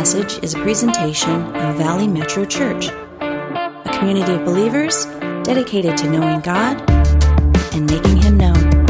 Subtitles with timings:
[0.00, 5.04] message is a presentation of Valley Metro Church, a community of believers
[5.44, 6.82] dedicated to knowing God
[7.74, 8.86] and making Him known.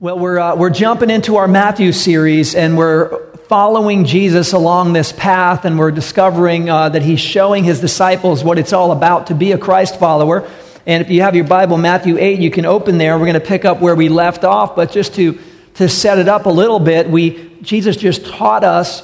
[0.00, 5.12] Well, we're, uh, we're jumping into our Matthew series and we're following Jesus along this
[5.12, 9.34] path and we're discovering uh, that he's showing his disciples what it's all about to
[9.34, 10.48] be a Christ follower.
[10.88, 13.18] And if you have your Bible, Matthew 8, you can open there.
[13.18, 15.38] We're going to pick up where we left off, but just to,
[15.74, 19.02] to set it up a little bit, we, Jesus just taught us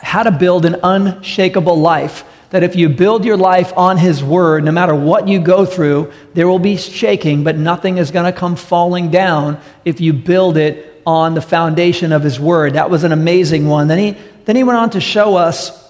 [0.00, 2.24] how to build an unshakable life.
[2.50, 6.12] That if you build your life on His Word, no matter what you go through,
[6.34, 10.56] there will be shaking, but nothing is going to come falling down if you build
[10.56, 12.72] it on the foundation of His Word.
[12.72, 13.86] That was an amazing one.
[13.86, 15.80] Then he, then he went on to show us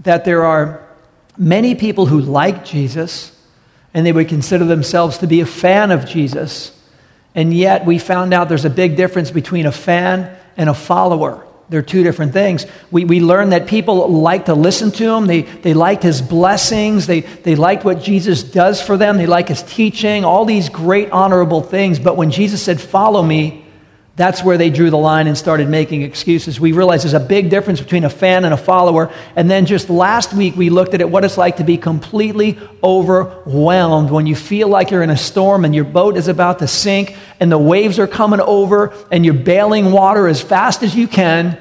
[0.00, 0.84] that there are
[1.38, 3.31] many people who like Jesus
[3.94, 6.78] and they would consider themselves to be a fan of Jesus.
[7.34, 11.46] And yet we found out there's a big difference between a fan and a follower.
[11.68, 12.66] They're two different things.
[12.90, 15.26] We, we learned that people like to listen to him.
[15.26, 17.06] They, they liked his blessings.
[17.06, 19.16] They, they liked what Jesus does for them.
[19.16, 21.98] They like his teaching, all these great, honorable things.
[21.98, 23.61] But when Jesus said, Follow me,
[24.14, 26.60] that's where they drew the line and started making excuses.
[26.60, 29.10] We realized there's a big difference between a fan and a follower.
[29.36, 32.58] And then just last week, we looked at it, what it's like to be completely
[32.84, 36.68] overwhelmed when you feel like you're in a storm and your boat is about to
[36.68, 41.08] sink and the waves are coming over and you're bailing water as fast as you
[41.08, 41.58] can.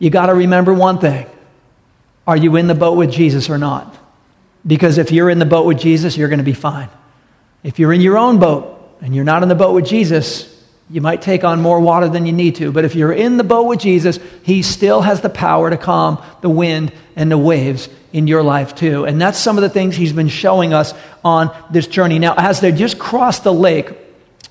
[0.00, 1.26] You got to remember one thing
[2.26, 3.96] Are you in the boat with Jesus or not?
[4.66, 6.88] Because if you're in the boat with Jesus, you're going to be fine.
[7.62, 10.51] If you're in your own boat and you're not in the boat with Jesus,
[10.90, 13.44] you might take on more water than you need to, but if you're in the
[13.44, 17.88] boat with Jesus, He still has the power to calm the wind and the waves
[18.12, 19.04] in your life too.
[19.04, 20.92] And that's some of the things He's been showing us
[21.24, 22.18] on this journey.
[22.18, 23.90] Now, as they just crossed the lake,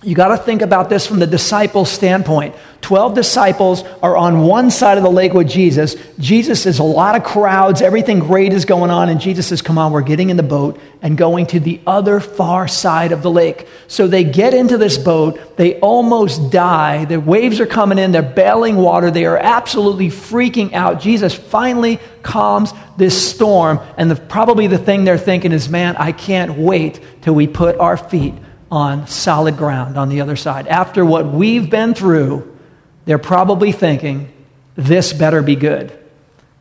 [0.04, 2.56] you got to think about this from the disciple standpoint.
[2.82, 5.96] Twelve disciples are on one side of the lake with Jesus.
[6.18, 7.84] Jesus is a lot of crowds.
[7.84, 9.10] Everything great is going on.
[9.10, 12.20] And Jesus says, Come on, we're getting in the boat and going to the other
[12.20, 13.68] far side of the lake.
[13.88, 15.56] So they get into this boat.
[15.56, 17.06] They almost die.
[17.06, 18.12] The waves are coming in.
[18.12, 19.12] They're bailing water.
[19.12, 21.00] They are absolutely freaking out.
[21.00, 23.80] Jesus finally calms this storm.
[23.98, 27.78] And the, probably the thing they're thinking is, Man, I can't wait till we put
[27.78, 28.34] our feet
[28.72, 30.68] on solid ground on the other side.
[30.68, 32.58] After what we've been through,
[33.06, 34.32] they're probably thinking,
[34.76, 35.98] this better be good.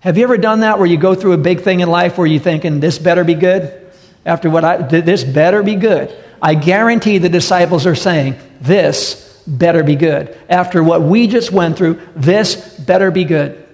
[0.00, 2.26] Have you ever done that where you go through a big thing in life where
[2.26, 3.92] you're thinking, this better be good?
[4.26, 6.14] After what I, this better be good.
[6.42, 10.36] I guarantee the disciples are saying, this better be good.
[10.48, 13.66] After what we just went through, this better be good.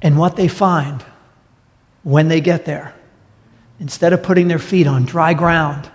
[0.00, 1.04] And what they find
[2.02, 2.94] when they get there,
[3.78, 5.90] instead of putting their feet on dry ground,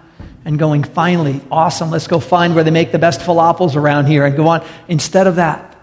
[0.48, 4.26] and going, finally, awesome, let's go find where they make the best falafels around here
[4.26, 4.66] and go on.
[4.88, 5.76] Instead of that,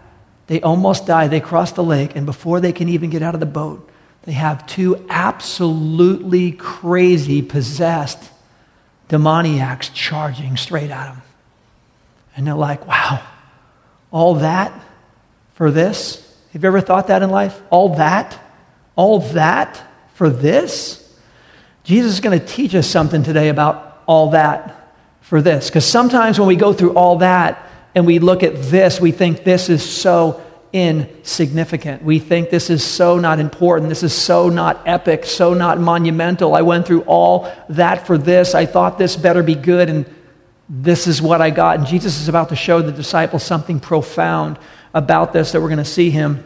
[0.47, 1.29] they almost die.
[1.29, 3.87] They cross the lake, and before they can even get out of the boat,
[4.23, 8.33] they have two absolutely crazy, possessed
[9.09, 11.23] demoniacs charging straight at them.
[12.35, 13.23] And they're like, wow,
[14.11, 14.73] all that
[15.57, 16.23] for this?
[16.55, 17.61] Have you ever thought that in life?
[17.69, 18.41] All that?
[18.97, 19.79] All that
[20.15, 21.03] for this?
[21.83, 25.69] Jesus is going to teach us something today about all that for this.
[25.69, 29.45] Because sometimes when we go through all that and we look at this, we think
[29.45, 30.43] this is so
[30.73, 32.03] insignificant.
[32.03, 33.89] We think this is so not important.
[33.89, 36.55] This is so not epic, so not monumental.
[36.55, 38.55] I went through all that for this.
[38.55, 40.05] I thought this better be good, and
[40.69, 41.79] this is what I got.
[41.79, 44.59] And Jesus is about to show the disciples something profound
[44.93, 46.45] about this that we're going to see him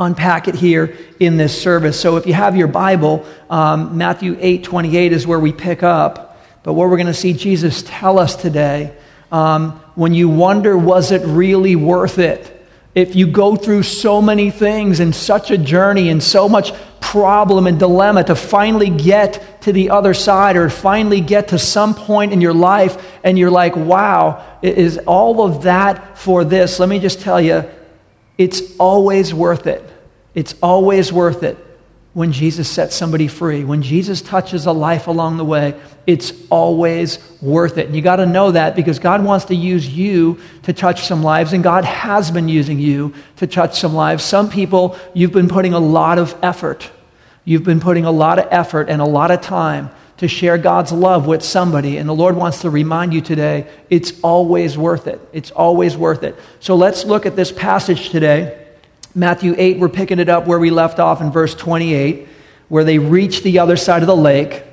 [0.00, 2.00] unpack it here in this service.
[2.00, 6.29] So if you have your Bible, um, Matthew 8 28 is where we pick up.
[6.62, 8.94] But what we're going to see Jesus tell us today,
[9.32, 12.56] um, when you wonder, was it really worth it?
[12.94, 17.66] If you go through so many things and such a journey and so much problem
[17.66, 22.32] and dilemma to finally get to the other side or finally get to some point
[22.32, 26.78] in your life and you're like, wow, is all of that for this?
[26.78, 27.64] Let me just tell you,
[28.36, 29.84] it's always worth it.
[30.34, 31.69] It's always worth it
[32.12, 37.18] when Jesus sets somebody free, when Jesus touches a life along the way, it's always
[37.40, 37.86] worth it.
[37.86, 41.22] And you got to know that because God wants to use you to touch some
[41.22, 44.24] lives, and God has been using you to touch some lives.
[44.24, 46.90] Some people, you've been putting a lot of effort.
[47.44, 50.92] You've been putting a lot of effort and a lot of time to share God's
[50.92, 51.96] love with somebody.
[51.96, 55.20] And the Lord wants to remind you today it's always worth it.
[55.32, 56.36] It's always worth it.
[56.58, 58.59] So let's look at this passage today.
[59.14, 62.28] Matthew 8, we're picking it up where we left off in verse 28,
[62.68, 64.64] where they reach the other side of the lake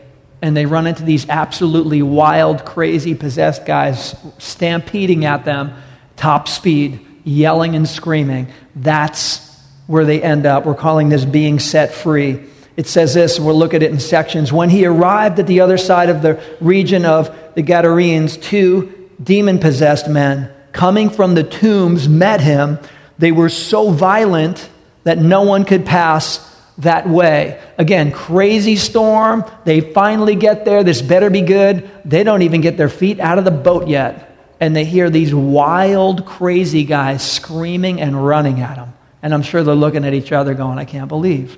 [0.42, 5.74] and they run into these absolutely wild, crazy, possessed guys stampeding at them.
[6.16, 8.48] top speed, yelling and screaming.
[8.75, 9.56] That's
[9.86, 10.66] where they end up.
[10.66, 12.44] We're calling this being set free.
[12.75, 14.51] It says this, and we'll look at it in sections.
[14.51, 19.60] When he arrived at the other side of the region of the Gadarenes, two demon
[19.60, 22.78] possessed men coming from the tombs met him.
[23.18, 24.69] They were so violent
[25.04, 26.44] that no one could pass
[26.80, 27.62] that way.
[27.78, 29.44] Again, crazy storm.
[29.66, 30.84] They finally get there.
[30.84, 31.90] This better be good.
[32.06, 34.36] They don't even get their feet out of the boat yet.
[34.60, 38.94] And they hear these wild, crazy guys screaming and running at them.
[39.22, 41.58] And I'm sure they're looking at each other going, I can't believe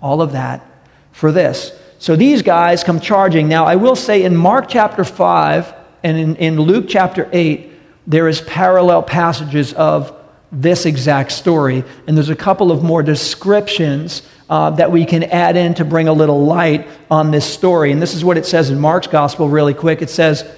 [0.00, 0.66] all of that
[1.12, 1.72] for this.
[1.98, 3.48] So these guys come charging.
[3.48, 7.70] Now, I will say in Mark chapter 5 and in, in Luke chapter 8,
[8.06, 10.14] there is parallel passages of
[10.54, 11.84] this exact story.
[12.06, 16.08] And there's a couple of more descriptions uh, that we can add in to bring
[16.08, 17.92] a little light on this story.
[17.92, 20.00] And this is what it says in Mark's gospel, really quick.
[20.00, 20.48] It says,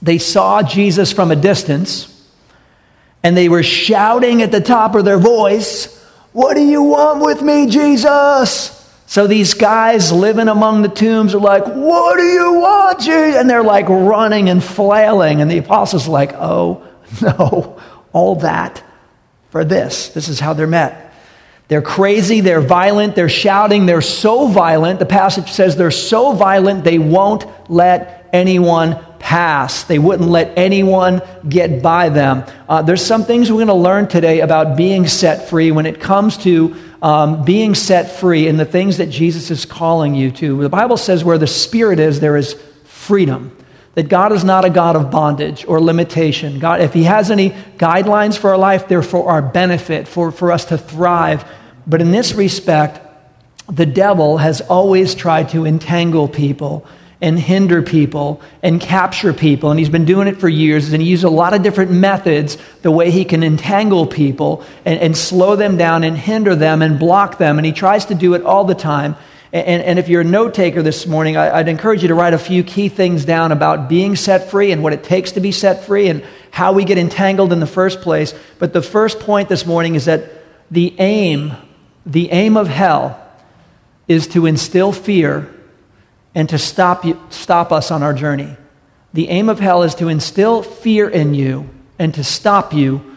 [0.00, 2.12] They saw Jesus from a distance,
[3.22, 6.02] and they were shouting at the top of their voice,
[6.32, 8.72] What do you want with me, Jesus?
[9.08, 13.40] So these guys living among the tombs are like, What do you want, Jesus?
[13.40, 15.40] And they're like running and flailing.
[15.40, 16.86] And the apostles are like, Oh,
[17.20, 17.80] no,
[18.12, 18.82] all that
[19.56, 20.10] for this.
[20.10, 21.14] This is how they're met.
[21.68, 24.98] They're crazy, they're violent, they're shouting, they're so violent.
[24.98, 29.84] The passage says they're so violent they won't let anyone pass.
[29.84, 32.44] They wouldn't let anyone get by them.
[32.68, 36.02] Uh, there's some things we're going to learn today about being set free when it
[36.02, 40.60] comes to um, being set free and the things that Jesus is calling you to.
[40.60, 43.56] The Bible says where the Spirit is, there is freedom
[43.96, 46.58] that God is not a God of bondage or limitation.
[46.58, 50.52] God, if He has any guidelines for our life, they're for our benefit, for, for
[50.52, 51.50] us to thrive.
[51.86, 53.00] But in this respect,
[53.72, 56.86] the devil has always tried to entangle people
[57.22, 59.70] and hinder people and capture people.
[59.70, 60.92] And he's been doing it for years.
[60.92, 65.00] And he uses a lot of different methods the way he can entangle people and,
[65.00, 67.58] and slow them down and hinder them and block them.
[67.58, 69.16] And he tries to do it all the time.
[69.52, 72.34] And, and if you're a note taker this morning, I, I'd encourage you to write
[72.34, 75.52] a few key things down about being set free and what it takes to be
[75.52, 78.34] set free and how we get entangled in the first place.
[78.58, 80.24] But the first point this morning is that
[80.70, 81.52] the aim,
[82.04, 83.22] the aim of hell,
[84.08, 85.52] is to instill fear
[86.34, 88.56] and to stop, you, stop us on our journey.
[89.12, 93.16] The aim of hell is to instill fear in you and to stop you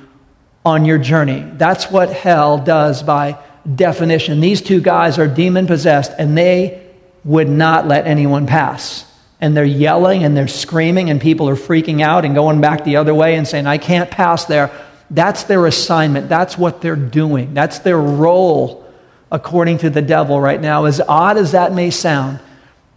[0.65, 1.41] on your journey.
[1.55, 3.37] That's what hell does by
[3.75, 4.39] definition.
[4.39, 6.85] These two guys are demon possessed, and they
[7.23, 9.05] would not let anyone pass.
[9.41, 12.97] And they're yelling and they're screaming, and people are freaking out and going back the
[12.97, 14.71] other way and saying, I can't pass there.
[15.09, 16.29] That's their assignment.
[16.29, 17.53] That's what they're doing.
[17.53, 18.85] That's their role,
[19.31, 20.85] according to the devil right now.
[20.85, 22.39] As odd as that may sound,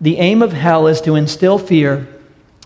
[0.00, 2.08] the aim of hell is to instill fear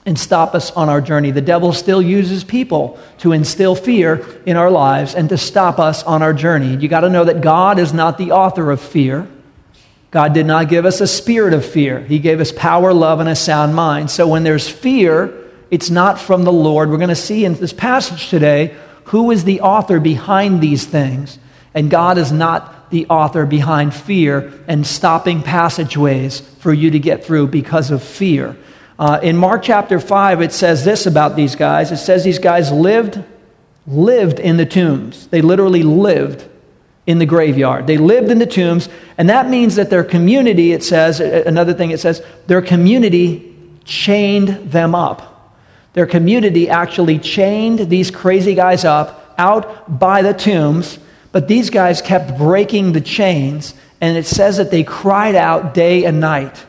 [0.06, 1.32] and stop us on our journey.
[1.32, 6.04] The devil still uses people to instill fear in our lives and to stop us
[6.04, 6.76] on our journey.
[6.76, 9.26] You got to know that God is not the author of fear.
[10.12, 12.00] God did not give us a spirit of fear.
[12.00, 14.10] He gave us power, love, and a sound mind.
[14.10, 15.34] So when there's fear,
[15.72, 16.88] it's not from the Lord.
[16.88, 18.76] We're going to see in this passage today
[19.06, 21.40] who is the author behind these things.
[21.74, 27.24] And God is not the author behind fear and stopping passageways for you to get
[27.24, 28.56] through because of fear.
[28.98, 31.92] Uh, in Mark chapter 5, it says this about these guys.
[31.92, 33.22] It says these guys lived,
[33.86, 35.26] lived in the tombs.
[35.26, 36.48] They literally lived
[37.06, 37.86] in the graveyard.
[37.86, 38.88] They lived in the tombs,
[39.18, 44.48] and that means that their community, it says, another thing it says, their community chained
[44.70, 45.54] them up.
[45.92, 50.98] Their community actually chained these crazy guys up out by the tombs,
[51.32, 56.04] but these guys kept breaking the chains, and it says that they cried out day
[56.04, 56.64] and night.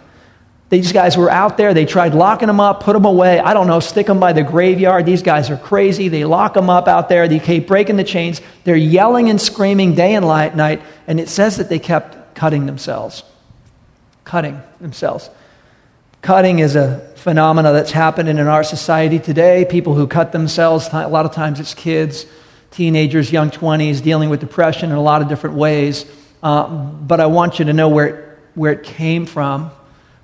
[0.70, 1.74] These guys were out there.
[1.74, 3.40] They tried locking them up, put them away.
[3.40, 5.06] I don't know, stick them by the graveyard.
[5.06, 6.10] These guys are crazy.
[6.10, 7.28] They lock them up out there.
[7.28, 8.42] They keep breaking the chains.
[8.66, 10.82] They're yelling and screaming day and night.
[11.08, 13.24] And it says that they kept cutting themselves.
[14.26, 15.30] Cutting themselves.
[16.22, 19.66] Cutting is a phenomena that's happening in our society today.
[19.70, 22.26] People who cut themselves, a lot of times it's kids,
[22.72, 26.06] teenagers, young 20s, dealing with depression in a lot of different ways.
[26.44, 29.72] Uh, but I want you to know where, where it came from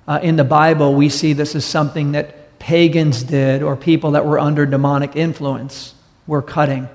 [0.06, 4.24] uh, in the Bible, we see this as something that pagans did or people that
[4.24, 5.94] were under demonic influence
[6.26, 6.88] were cutting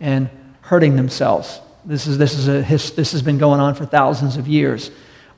[0.00, 0.28] and
[0.62, 1.60] hurting themselves.
[1.84, 2.62] This, is, this, is a,
[2.94, 4.90] this has been going on for thousands of years.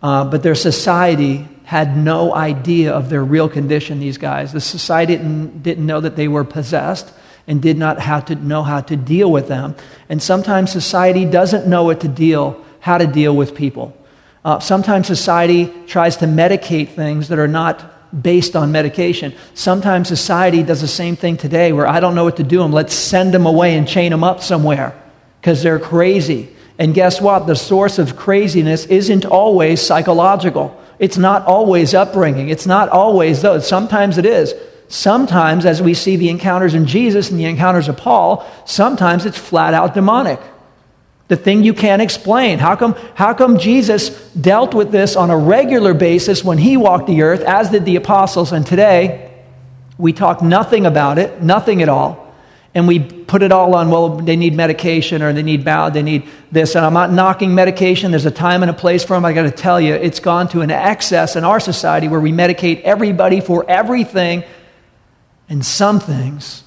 [0.02, 4.52] Uh, but their society had no idea of their real condition, these guys.
[4.52, 7.12] The society didn't, didn't know that they were possessed
[7.48, 9.74] and did not have to know how to deal with them.
[10.08, 13.96] And sometimes society doesn't know what to deal, how to deal with people.
[14.46, 19.34] Uh, sometimes society tries to medicate things that are not based on medication.
[19.54, 22.70] Sometimes society does the same thing today where I don't know what to do them.
[22.70, 24.94] Let's send them away and chain them up somewhere
[25.40, 26.48] because they're crazy.
[26.78, 27.48] And guess what?
[27.48, 30.80] The source of craziness isn't always psychological.
[31.00, 32.48] It's not always upbringing.
[32.48, 33.66] It's not always those.
[33.66, 34.54] Sometimes it is.
[34.86, 39.36] Sometimes, as we see the encounters in Jesus and the encounters of Paul, sometimes it's
[39.36, 40.38] flat out demonic.
[41.28, 42.58] The thing you can't explain.
[42.58, 47.08] How come, how come Jesus dealt with this on a regular basis when he walked
[47.08, 49.32] the earth, as did the apostles, and today
[49.98, 52.32] we talk nothing about it, nothing at all,
[52.74, 56.02] and we put it all on, well, they need medication or they need bow, they
[56.02, 56.76] need this.
[56.76, 58.10] And I'm not knocking medication.
[58.10, 59.24] There's a time and a place for them.
[59.24, 62.32] I got to tell you, it's gone to an excess in our society where we
[62.32, 64.44] medicate everybody for everything.
[65.48, 66.64] And some things,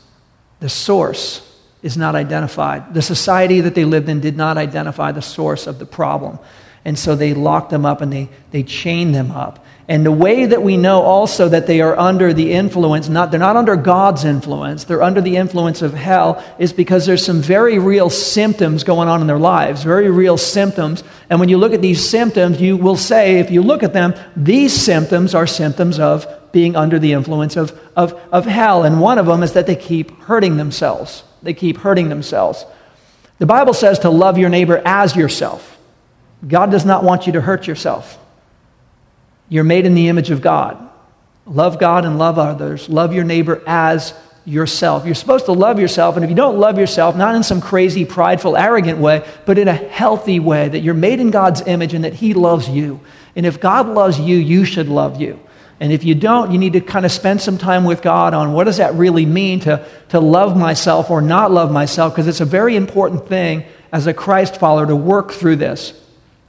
[0.59, 1.48] the source
[1.81, 2.93] is not identified.
[2.93, 6.39] The society that they lived in did not identify the source of the problem.
[6.85, 9.65] And so they locked them up and they, they chained them up.
[9.87, 13.39] And the way that we know also that they are under the influence, not, they're
[13.39, 17.79] not under God's influence, they're under the influence of hell, is because there's some very
[17.79, 21.03] real symptoms going on in their lives, very real symptoms.
[21.29, 24.13] And when you look at these symptoms, you will say, if you look at them,
[24.35, 28.83] these symptoms are symptoms of being under the influence of, of, of hell.
[28.83, 31.23] And one of them is that they keep hurting themselves.
[31.41, 32.65] They keep hurting themselves.
[33.37, 35.77] The Bible says to love your neighbor as yourself.
[36.47, 38.17] God does not want you to hurt yourself.
[39.47, 40.89] You're made in the image of God.
[41.45, 42.87] Love God and love others.
[42.89, 44.13] Love your neighbor as
[44.45, 45.05] yourself.
[45.05, 48.05] You're supposed to love yourself, and if you don't love yourself, not in some crazy,
[48.05, 52.03] prideful, arrogant way, but in a healthy way, that you're made in God's image and
[52.03, 52.99] that He loves you.
[53.35, 55.39] And if God loves you, you should love you.
[55.79, 58.51] And if you don't, you need to kind of spend some time with God on
[58.51, 62.41] what does that really mean to, to love myself or not love myself, because it's
[62.41, 65.93] a very important thing as a Christ follower to work through this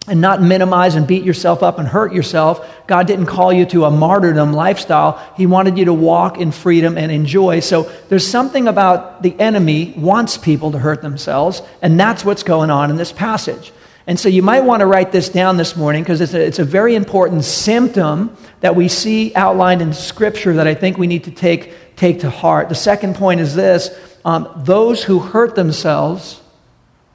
[0.09, 2.69] and not minimize and beat yourself up and hurt yourself.
[2.89, 5.23] God didn't call you to a martyrdom lifestyle.
[5.37, 7.61] He wanted you to walk in freedom and enjoy.
[7.61, 12.71] So there's something about the enemy wants people to hurt themselves, and that's what's going
[12.71, 13.73] on in this passage.
[14.07, 16.65] And so you might want to write this down this morning because it's, it's a,
[16.65, 21.31] very important symptom that we see outlined in Scripture that I think we need to
[21.31, 22.69] take, take to heart.
[22.69, 23.91] The second point is this
[24.25, 26.41] um, those who hurt themselves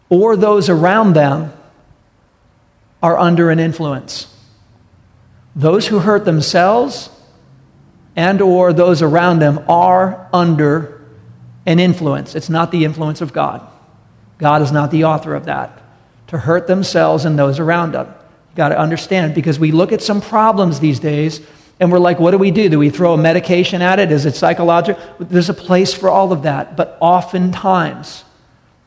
[0.10, 1.54] or those around them
[3.02, 4.34] are under an influence.
[5.56, 7.10] Those who hurt themselves
[8.16, 11.06] and or those around them are under
[11.66, 12.36] an influence.
[12.36, 13.68] It's not the influence of God.
[14.38, 15.82] God is not the author of that.
[16.28, 18.14] To hurt themselves and those around them.
[18.56, 21.42] Got to understand because we look at some problems these days
[21.80, 22.70] and we're like, what do we do?
[22.70, 24.12] Do we throw a medication at it?
[24.12, 25.02] Is it psychological?
[25.20, 26.78] There's a place for all of that.
[26.78, 28.24] But oftentimes,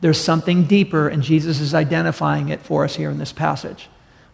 [0.01, 3.89] there's something deeper, and Jesus is identifying it for us here in this passage.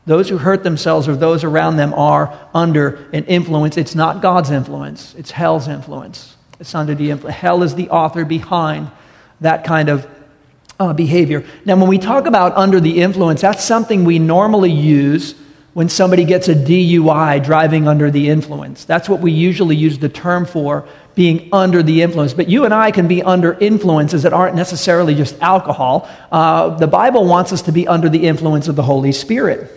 [0.06, 3.75] Those who hurt themselves or those around them are under an influence.
[3.75, 6.38] It's not God's influence, it's hell's influence.
[6.60, 7.38] It's under the influence.
[7.38, 8.89] Hell is the author behind
[9.42, 10.08] that kind of
[10.79, 11.46] uh, behavior.
[11.65, 15.36] Now, when we talk about under the influence, that's something we normally use
[15.74, 18.86] when somebody gets a DUI driving under the influence.
[18.86, 22.34] That's what we usually use the term for, being under the influence.
[22.34, 26.10] But you and I can be under influences that aren't necessarily just alcohol.
[26.32, 29.70] Uh, the Bible wants us to be under the influence of the Holy Spirit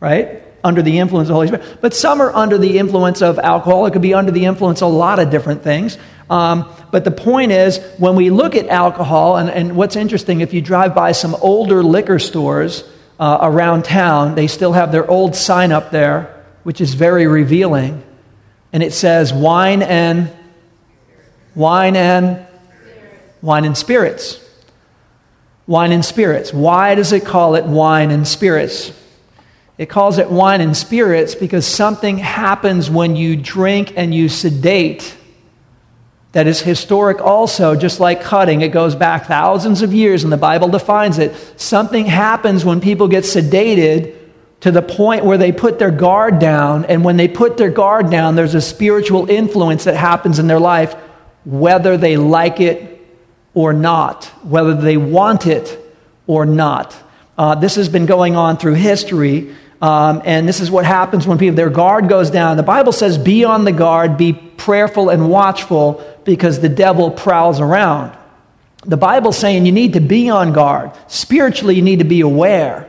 [0.00, 0.42] right?
[0.64, 1.78] Under the influence of the Holy Spirit.
[1.80, 3.86] But some are under the influence of alcohol.
[3.86, 5.98] It could be under the influence of a lot of different things.
[6.30, 10.52] Um, but the point is, when we look at alcohol, and, and what's interesting, if
[10.52, 12.84] you drive by some older liquor stores
[13.18, 18.02] uh, around town, they still have their old sign up there, which is very revealing.
[18.72, 20.30] And it says wine and
[21.54, 22.46] wine and
[23.40, 24.44] wine and spirits.
[25.66, 26.52] Wine and spirits.
[26.52, 28.92] Why does it call it wine and spirits?
[29.76, 35.16] It calls it wine and spirits because something happens when you drink and you sedate
[36.38, 38.60] that is historic also, just like cutting.
[38.60, 41.34] It goes back thousands of years and the Bible defines it.
[41.56, 44.14] Something happens when people get sedated
[44.60, 46.84] to the point where they put their guard down.
[46.84, 50.60] And when they put their guard down, there's a spiritual influence that happens in their
[50.60, 50.94] life,
[51.44, 53.04] whether they like it
[53.52, 55.76] or not, whether they want it
[56.28, 56.96] or not.
[57.36, 59.56] Uh, this has been going on through history.
[59.82, 62.56] Um, and this is what happens when people, their guard goes down.
[62.56, 67.58] The Bible says, be on the guard, be prayerful and watchful because the devil prowls
[67.58, 68.14] around.
[68.84, 70.90] The Bible's saying you need to be on guard.
[71.06, 72.86] Spiritually, you need to be aware.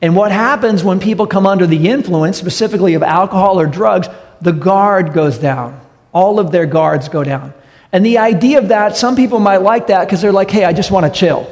[0.00, 4.08] And what happens when people come under the influence, specifically of alcohol or drugs,
[4.40, 5.78] the guard goes down.
[6.14, 7.52] All of their guards go down.
[7.92, 10.72] And the idea of that, some people might like that because they're like, hey, I
[10.72, 11.46] just want to chill.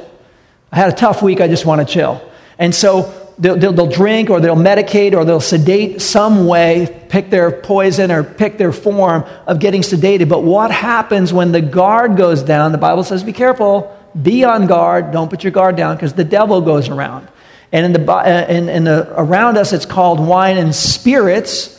[0.72, 2.26] I had a tough week, I just want to chill.
[2.58, 7.30] And so they'll, they'll, they'll, drink or they'll medicate or they'll sedate some way, pick
[7.30, 10.28] their poison or pick their form of getting sedated.
[10.28, 12.72] But what happens when the guard goes down?
[12.72, 16.24] The Bible says, be careful, be on guard, don't put your guard down because the
[16.24, 17.28] devil goes around.
[17.72, 21.72] And in the, uh, in, in the, around us, it's called wine and spirits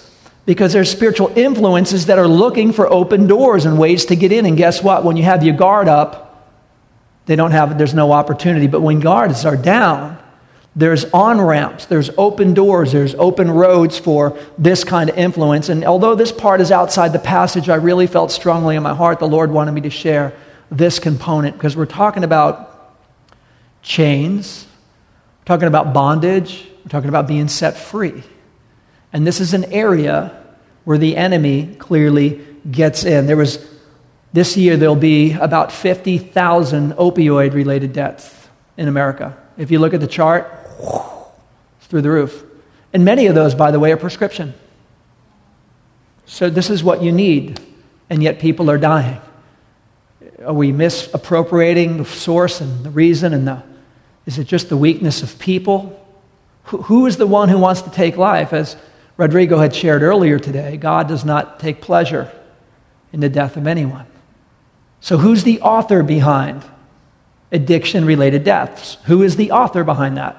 [0.46, 4.46] because there's spiritual influences that are looking for open doors and ways to get in.
[4.46, 5.04] And guess what?
[5.04, 6.28] When you have your guard up,
[7.26, 8.68] they don't have, there's no opportunity.
[8.68, 10.18] But when guards are down,
[10.78, 15.70] there's on ramps, there's open doors, there's open roads for this kind of influence.
[15.70, 19.18] And although this part is outside the passage, I really felt strongly in my heart
[19.18, 20.34] the Lord wanted me to share
[20.70, 22.96] this component because we're talking about
[23.82, 24.68] chains,
[25.40, 28.22] we're talking about bondage, we're talking about being set free.
[29.12, 30.44] And this is an area
[30.84, 33.26] where the enemy clearly gets in.
[33.26, 33.68] There was
[34.32, 39.36] this year, there'll be about 50,000 opioid related deaths in America.
[39.58, 42.44] If you look at the chart, it's through the roof.
[42.94, 44.54] And many of those, by the way, are prescription.
[46.26, 47.60] So this is what you need,
[48.10, 49.22] and yet people are dying.
[50.46, 53.64] Are we misappropriating the source and the reason and the
[54.28, 56.06] is it just the weakness of people?
[56.66, 58.52] Who, who is the one who wants to take life?
[58.52, 58.76] As
[59.16, 62.30] Rodrigo had shared earlier today, God does not take pleasure
[63.14, 64.06] in the death of anyone.
[65.00, 66.66] So, who's the author behind
[67.54, 68.98] addiction related deaths?
[69.06, 70.36] Who is the author behind that?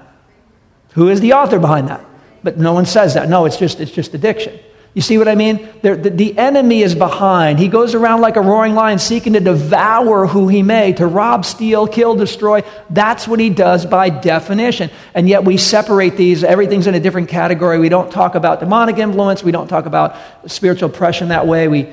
[0.92, 2.04] Who is the author behind that?
[2.42, 3.28] But no one says that.
[3.28, 4.58] No, it's just, it's just addiction.
[4.94, 5.68] You see what I mean?
[5.82, 7.58] The, the, enemy is behind.
[7.58, 11.44] He goes around like a roaring lion seeking to devour who he may, to rob,
[11.44, 12.62] steal, kill, destroy.
[12.90, 14.90] That's what he does by definition.
[15.14, 16.42] And yet we separate these.
[16.42, 17.78] Everything's in a different category.
[17.78, 19.44] We don't talk about demonic influence.
[19.44, 20.16] We don't talk about
[20.50, 21.68] spiritual oppression that way.
[21.68, 21.92] We,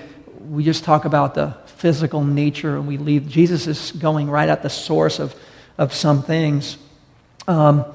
[0.50, 3.28] we just talk about the physical nature and we leave.
[3.28, 5.36] Jesus is going right at the source of,
[5.78, 6.78] of some things.
[7.48, 7.86] Um,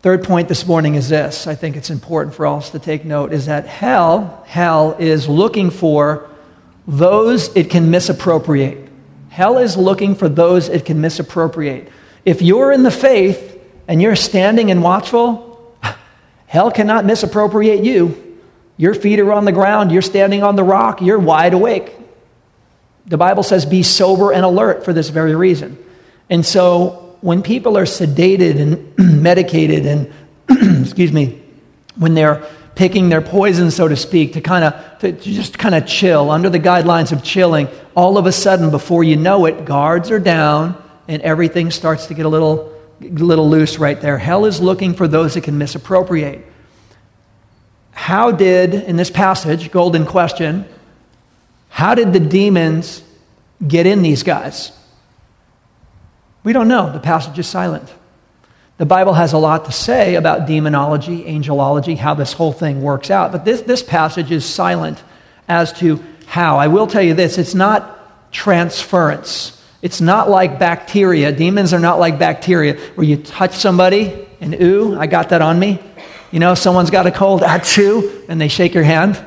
[0.00, 3.32] third point this morning is this I think it's important for us to take note
[3.32, 6.28] is that hell, hell is looking for
[6.86, 8.88] those it can misappropriate.
[9.28, 11.88] Hell is looking for those it can misappropriate.
[12.24, 15.76] If you're in the faith and you're standing and watchful,
[16.46, 18.38] hell cannot misappropriate you.
[18.76, 21.94] Your feet are on the ground, you're standing on the rock, you're wide awake.
[23.06, 25.78] The Bible says be sober and alert for this very reason.
[26.30, 30.12] And so when people are sedated and medicated and,
[30.82, 31.42] excuse me,
[31.96, 35.86] when they're picking their poison, so to speak, to kind of to just kind of
[35.86, 40.10] chill under the guidelines of chilling, all of a sudden, before you know it, guards
[40.10, 44.16] are down and everything starts to get a little, little loose right there.
[44.16, 46.46] Hell is looking for those that can misappropriate.
[47.90, 50.64] How did, in this passage, golden question,
[51.68, 53.02] how did the demons
[53.66, 54.72] get in these guys?
[56.42, 56.92] We don't know.
[56.92, 57.92] The passage is silent.
[58.78, 63.10] The Bible has a lot to say about demonology, angelology, how this whole thing works
[63.10, 63.30] out.
[63.30, 65.02] But this, this passage is silent
[65.48, 66.56] as to how.
[66.56, 69.62] I will tell you this it's not transference.
[69.82, 71.32] It's not like bacteria.
[71.32, 75.58] Demons are not like bacteria where you touch somebody and, ooh, I got that on
[75.58, 75.78] me.
[76.30, 79.22] You know, someone's got a cold, ah, achoo, and they shake your hand.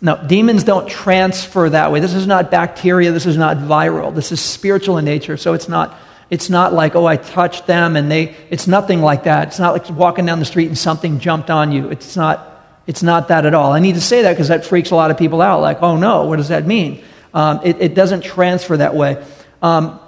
[0.00, 2.00] No, demons don't transfer that way.
[2.00, 3.10] This is not bacteria.
[3.10, 4.14] This is not viral.
[4.14, 5.36] This is spiritual in nature.
[5.36, 5.98] So it's not,
[6.30, 9.48] it's not like, oh, I touched them and they, it's nothing like that.
[9.48, 11.88] It's not like walking down the street and something jumped on you.
[11.88, 13.72] It's not, it's not that at all.
[13.72, 15.60] I need to say that because that freaks a lot of people out.
[15.60, 17.02] Like, oh no, what does that mean?
[17.32, 19.24] Um, it, it, doesn't transfer that way.
[19.62, 20.00] Um,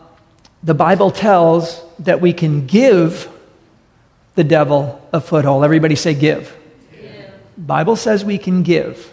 [0.62, 3.28] the Bible tells that we can give
[4.34, 5.64] the devil a foothold.
[5.64, 6.56] Everybody say give.
[6.92, 7.32] give.
[7.58, 9.10] Bible says we can give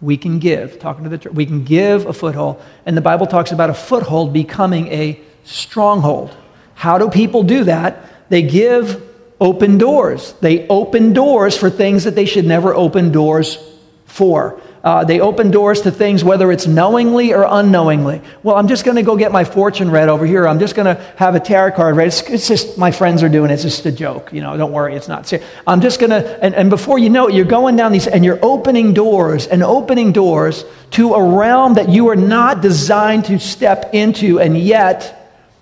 [0.00, 0.78] we can give.
[0.78, 2.62] Talking to the church, we can give a foothold.
[2.86, 6.34] And the Bible talks about a foothold becoming a stronghold.
[6.74, 8.28] How do people do that?
[8.30, 9.02] They give
[9.40, 10.34] open doors.
[10.40, 13.58] They open doors for things that they should never open doors
[14.06, 14.60] for.
[14.82, 18.22] Uh, they open doors to things, whether it's knowingly or unknowingly.
[18.42, 20.48] Well, I'm just going to go get my fortune read over here.
[20.48, 22.08] I'm just going to have a tarot card read.
[22.08, 23.54] It's, it's, just my friends are doing it.
[23.54, 24.32] It's just a joke.
[24.32, 25.46] You know, don't worry, it's not serious.
[25.66, 28.24] I'm just going to, and, and before you know it, you're going down these, and
[28.24, 33.38] you're opening doors and opening doors to a realm that you are not designed to
[33.38, 35.19] step into, and yet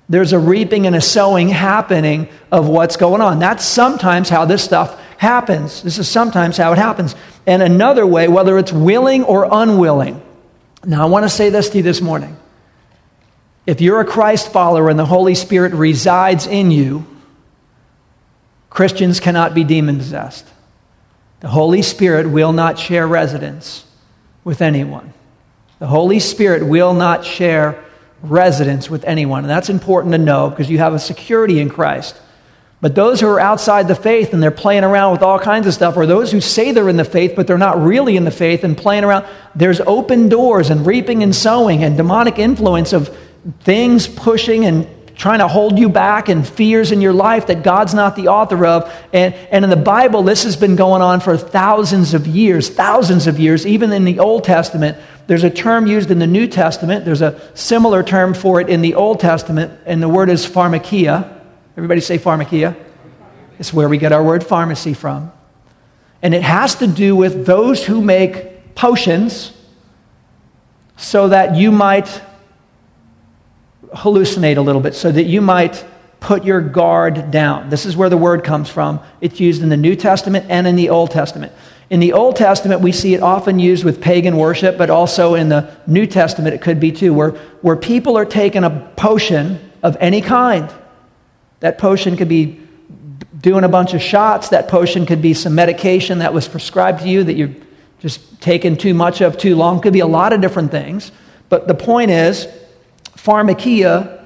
[0.08, 3.38] there's a reaping and a sowing happening of what's going on.
[3.38, 5.82] That's sometimes how this stuff happens.
[5.82, 7.14] This is sometimes how it happens.
[7.46, 10.22] And another way, whether it's willing or unwilling.
[10.84, 12.36] Now, I want to say this to you this morning.
[13.66, 17.06] If you're a Christ follower and the Holy Spirit resides in you,
[18.70, 20.46] Christians cannot be demon possessed.
[21.40, 23.84] The Holy Spirit will not share residence
[24.42, 25.12] with anyone.
[25.80, 27.84] The Holy Spirit will not share
[28.22, 29.44] residence with anyone.
[29.44, 32.20] And that's important to know because you have a security in Christ.
[32.80, 35.74] But those who are outside the faith and they're playing around with all kinds of
[35.74, 38.30] stuff, or those who say they're in the faith but they're not really in the
[38.30, 43.16] faith and playing around, there's open doors and reaping and sowing and demonic influence of
[43.60, 44.86] things pushing and
[45.18, 48.64] trying to hold you back and fears in your life that God's not the author
[48.64, 48.90] of.
[49.12, 53.26] And, and in the Bible, this has been going on for thousands of years, thousands
[53.26, 54.96] of years, even in the Old Testament.
[55.26, 57.04] There's a term used in the New Testament.
[57.04, 61.28] There's a similar term for it in the Old Testament, and the word is pharmakia.
[61.76, 62.76] Everybody say pharmakia.
[63.58, 65.32] It's where we get our word pharmacy from.
[66.22, 69.52] And it has to do with those who make potions
[70.96, 72.22] so that you might
[73.94, 75.84] hallucinate a little bit, so that you might
[76.20, 77.70] put your guard down.
[77.70, 79.00] This is where the word comes from.
[79.20, 81.52] It's used in the New Testament and in the Old Testament.
[81.90, 85.48] In the Old Testament, we see it often used with pagan worship, but also in
[85.48, 87.30] the New Testament, it could be too, where,
[87.62, 90.70] where people are taking a potion of any kind.
[91.60, 92.60] That potion could be
[93.40, 94.50] doing a bunch of shots.
[94.50, 97.54] That potion could be some medication that was prescribed to you that you're
[98.00, 99.80] just taking too much of too long.
[99.80, 101.10] Could be a lot of different things.
[101.48, 102.46] But the point is,
[103.22, 104.24] pharmakia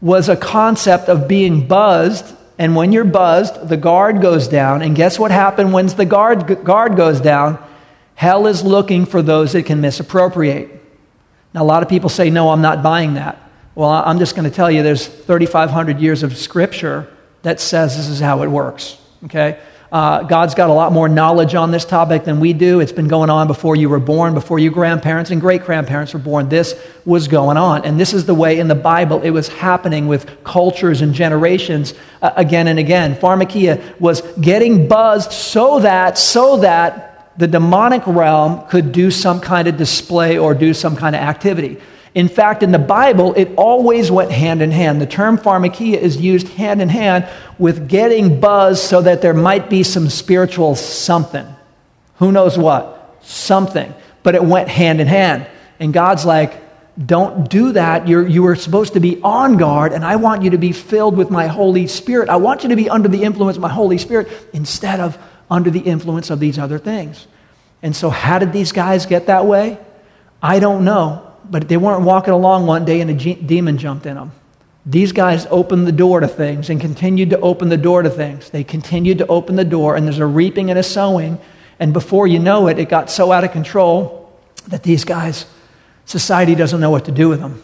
[0.00, 2.34] was a concept of being buzzed.
[2.58, 4.82] And when you're buzzed, the guard goes down.
[4.82, 7.64] And guess what happened when the guard, guard goes down?
[8.14, 10.70] Hell is looking for those that can misappropriate.
[11.54, 13.40] Now, a lot of people say, no, I'm not buying that.
[13.74, 17.08] Well, I'm just going to tell you there's 3,500 years of scripture
[17.42, 18.98] that says this is how it works.
[19.24, 19.60] Okay?
[19.90, 22.80] Uh, God's got a lot more knowledge on this topic than we do.
[22.80, 26.20] It's been going on before you were born, before your grandparents and great grandparents were
[26.20, 26.50] born.
[26.50, 27.86] This was going on.
[27.86, 31.94] And this is the way in the Bible it was happening with cultures and generations
[32.20, 33.14] uh, again and again.
[33.14, 39.68] Pharmakia was getting buzzed so that, so that the demonic realm could do some kind
[39.68, 41.80] of display or do some kind of activity.
[42.18, 45.00] In fact, in the Bible, it always went hand in hand.
[45.00, 47.28] The term pharmakia is used hand in hand
[47.60, 51.46] with getting buzz so that there might be some spiritual something.
[52.16, 53.20] Who knows what?
[53.22, 53.94] Something.
[54.24, 55.46] But it went hand in hand.
[55.78, 56.60] And God's like,
[57.06, 58.08] don't do that.
[58.08, 61.16] You're, you are supposed to be on guard, and I want you to be filled
[61.16, 62.28] with my Holy Spirit.
[62.30, 65.16] I want you to be under the influence of my Holy Spirit instead of
[65.48, 67.28] under the influence of these other things.
[67.80, 69.78] And so, how did these guys get that way?
[70.42, 74.06] I don't know but they weren't walking along one day and a ge- demon jumped
[74.06, 74.32] in them.
[74.84, 78.50] These guys opened the door to things and continued to open the door to things.
[78.50, 81.38] They continued to open the door, and there's a reaping and a sowing.
[81.78, 84.32] And before you know it, it got so out of control
[84.68, 85.46] that these guys,
[86.06, 87.62] society doesn't know what to do with them.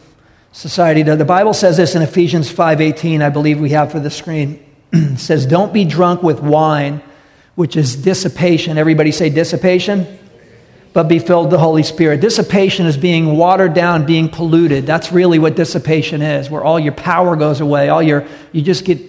[0.52, 4.62] Society, the Bible says this in Ephesians 5:18, I believe we have for the screen.
[5.16, 7.02] says, "Don't be drunk with wine,
[7.54, 10.18] which is dissipation." Everybody say dissipation
[10.94, 12.20] but be filled with the Holy Spirit.
[12.20, 14.86] Dissipation is being watered down, being polluted.
[14.86, 18.84] That's really what dissipation is, where all your power goes away, all your you just
[18.84, 19.00] get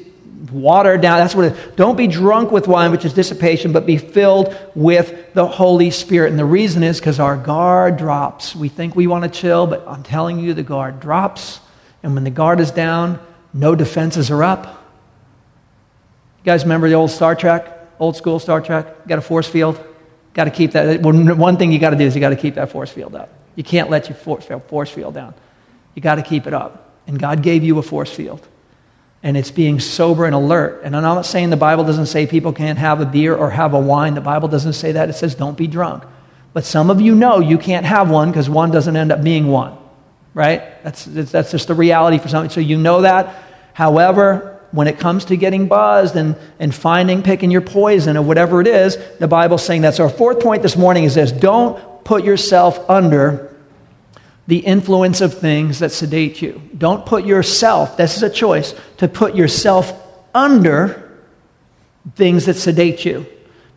[0.51, 1.19] watered down.
[1.19, 1.75] That's what it is.
[1.75, 6.31] Don't be drunk with wine, which is dissipation, but be filled with the Holy Spirit.
[6.31, 8.55] And the reason is because our guard drops.
[8.55, 11.59] We think we want to chill, but I'm telling you, the guard drops.
[12.01, 13.19] And when the guard is down,
[13.53, 14.65] no defenses are up.
[16.39, 19.07] You guys remember the old Star Trek, old school Star Trek?
[19.07, 19.83] Got a force field?
[20.35, 21.01] Got to keep that.
[21.01, 23.29] One thing you got to do is you got to keep that force field up.
[23.55, 25.33] You can't let your force field down.
[25.95, 26.93] You got to keep it up.
[27.07, 28.45] And God gave you a force field.
[29.23, 30.81] And it's being sober and alert.
[30.83, 33.73] And I'm not saying the Bible doesn't say people can't have a beer or have
[33.73, 34.13] a wine.
[34.13, 35.09] The Bible doesn't say that.
[35.09, 36.03] It says don't be drunk.
[36.51, 39.47] But some of you know you can't have one because one doesn't end up being
[39.47, 39.77] one.
[40.33, 40.83] Right?
[40.83, 42.49] That's, that's just the reality for some.
[42.49, 43.41] So you know that.
[43.73, 48.59] However, when it comes to getting buzzed and, and finding, picking your poison or whatever
[48.59, 49.95] it is, the Bible's saying that.
[49.95, 53.55] So, our fourth point this morning is this don't put yourself under
[54.47, 56.61] the influence of things that sedate you.
[56.77, 59.93] Don't put yourself, this is a choice, to put yourself
[60.35, 61.19] under
[62.15, 63.25] things that sedate you.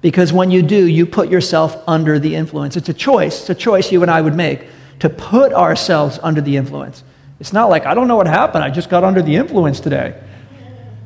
[0.00, 2.76] Because when you do, you put yourself under the influence.
[2.76, 3.40] It's a choice.
[3.40, 4.66] It's a choice you and I would make
[5.00, 7.02] to put ourselves under the influence.
[7.40, 8.64] It's not like, I don't know what happened.
[8.64, 10.20] I just got under the influence today.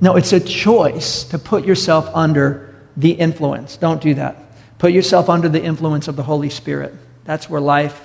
[0.03, 3.77] No, it's a choice to put yourself under the influence.
[3.77, 4.37] Don't do that.
[4.79, 6.93] Put yourself under the influence of the Holy Spirit.
[7.25, 8.05] That's where life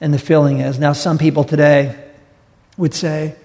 [0.00, 0.78] and the filling is.
[0.78, 2.02] Now, some people today
[2.78, 3.36] would say,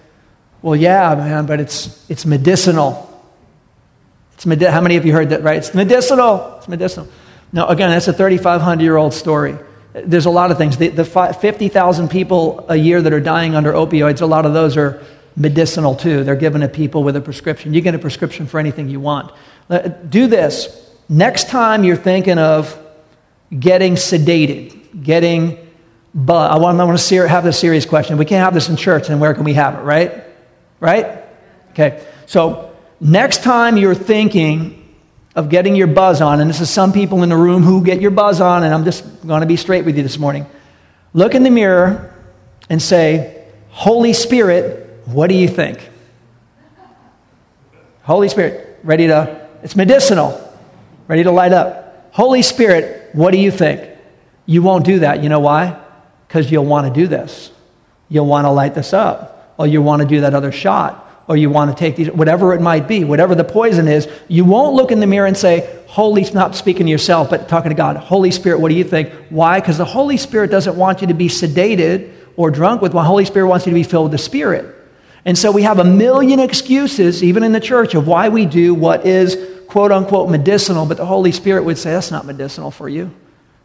[0.62, 3.06] well, yeah, man, but it's, it's medicinal.
[4.34, 5.58] It's medi- How many of you heard that, right?
[5.58, 6.54] It's medicinal.
[6.56, 7.08] It's medicinal.
[7.52, 9.58] No, again, that's a 3,500 year old story.
[9.92, 10.78] There's a lot of things.
[10.78, 14.78] The, the 50,000 people a year that are dying under opioids, a lot of those
[14.78, 15.04] are
[15.36, 16.24] medicinal too.
[16.24, 17.74] They're given to people with a prescription.
[17.74, 19.32] You get a prescription for anything you want.
[19.68, 20.90] Uh, do this.
[21.08, 22.76] Next time you're thinking of
[23.58, 25.70] getting sedated, getting
[26.14, 28.18] but I want, I want to have this serious question.
[28.18, 30.24] We can't have this in church, and where can we have it, right?
[30.80, 31.24] Right?
[31.70, 32.04] Okay.
[32.26, 34.76] So next time you're thinking
[35.36, 38.00] of getting your buzz on, and this is some people in the room who get
[38.00, 40.46] your buzz on, and I'm just going to be straight with you this morning.
[41.14, 42.12] Look in the mirror
[42.68, 45.88] and say, Holy Spirit, what do you think?
[48.02, 50.40] Holy Spirit, ready to, it's medicinal,
[51.06, 52.10] ready to light up.
[52.12, 53.88] Holy Spirit, what do you think?
[54.46, 55.22] You won't do that.
[55.22, 55.80] You know why?
[56.26, 57.52] Because you'll want to do this.
[58.08, 61.36] You'll want to light this up, or you want to do that other shot, or
[61.36, 64.08] you want to take these, whatever it might be, whatever the poison is.
[64.26, 67.70] You won't look in the mirror and say, Holy, not speaking to yourself, but talking
[67.70, 69.12] to God, Holy Spirit, what do you think?
[69.28, 69.60] Why?
[69.60, 72.92] Because the Holy Spirit doesn't want you to be sedated or drunk with.
[72.92, 74.79] The Holy Spirit wants you to be filled with the Spirit.
[75.24, 78.74] And so we have a million excuses, even in the church, of why we do
[78.74, 79.36] what is
[79.68, 83.10] quote unquote medicinal, but the Holy Spirit would say that's not medicinal for you.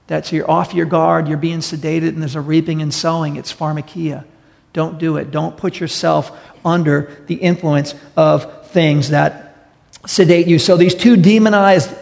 [0.08, 3.38] That's you're off your guard, you're being sedated, and there's a reaping and sowing.
[3.38, 4.24] It's pharmakia.
[4.72, 5.32] Don't do it.
[5.32, 9.70] Don't put yourself under the influence of things that
[10.06, 10.60] sedate you.
[10.60, 11.96] So these two demonized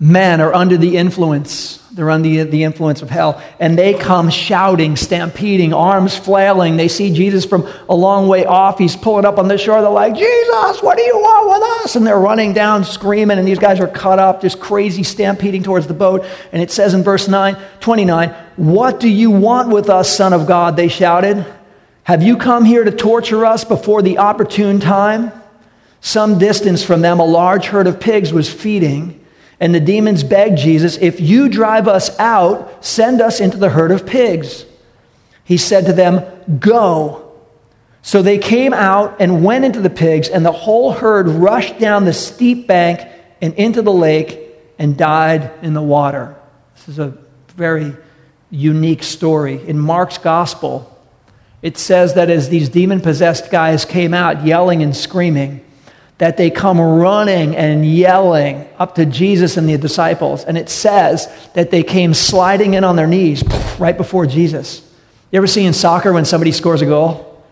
[0.00, 1.78] men are under the influence.
[1.92, 3.40] They're under the influence of hell.
[3.60, 6.76] And they come shouting, stampeding, arms flailing.
[6.76, 8.78] They see Jesus from a long way off.
[8.78, 9.80] He's pulling up on the shore.
[9.80, 11.94] They're like, Jesus, what do you want with us?
[11.94, 13.38] And they're running down, screaming.
[13.38, 16.26] And these guys are cut up, just crazy, stampeding towards the boat.
[16.50, 20.46] And it says in verse 9, 29, What do you want with us, Son of
[20.46, 20.76] God?
[20.76, 21.46] They shouted.
[22.02, 25.32] Have you come here to torture us before the opportune time?
[26.00, 29.23] Some distance from them, a large herd of pigs was feeding.
[29.60, 33.92] And the demons begged Jesus, If you drive us out, send us into the herd
[33.92, 34.66] of pigs.
[35.44, 36.24] He said to them,
[36.58, 37.32] Go.
[38.02, 42.04] So they came out and went into the pigs, and the whole herd rushed down
[42.04, 43.08] the steep bank
[43.40, 44.40] and into the lake
[44.78, 46.34] and died in the water.
[46.74, 47.16] This is a
[47.56, 47.94] very
[48.50, 49.66] unique story.
[49.66, 50.90] In Mark's gospel,
[51.62, 55.64] it says that as these demon possessed guys came out yelling and screaming,
[56.24, 60.42] that they come running and yelling up to Jesus and the disciples.
[60.42, 63.44] And it says that they came sliding in on their knees
[63.78, 64.80] right before Jesus.
[65.30, 67.44] You ever see in soccer when somebody scores a goal?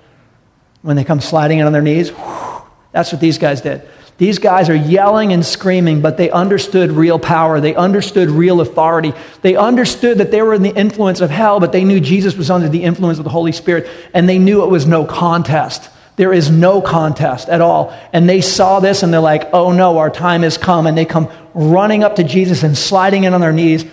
[0.80, 2.12] When they come sliding in on their knees?
[2.92, 3.86] That's what these guys did.
[4.16, 7.60] These guys are yelling and screaming, but they understood real power.
[7.60, 9.12] They understood real authority.
[9.42, 12.50] They understood that they were in the influence of hell, but they knew Jesus was
[12.50, 15.90] under the influence of the Holy Spirit, and they knew it was no contest.
[16.16, 17.96] There is no contest at all.
[18.12, 20.86] And they saw this and they're like, oh no, our time has come.
[20.86, 23.84] And they come running up to Jesus and sliding in on their knees.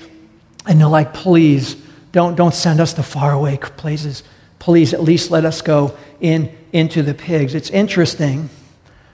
[0.67, 1.75] And they're like, please,
[2.11, 4.23] don't, don't send us to faraway places.
[4.59, 7.55] Please, at least let us go in into the pigs.
[7.55, 8.49] It's interesting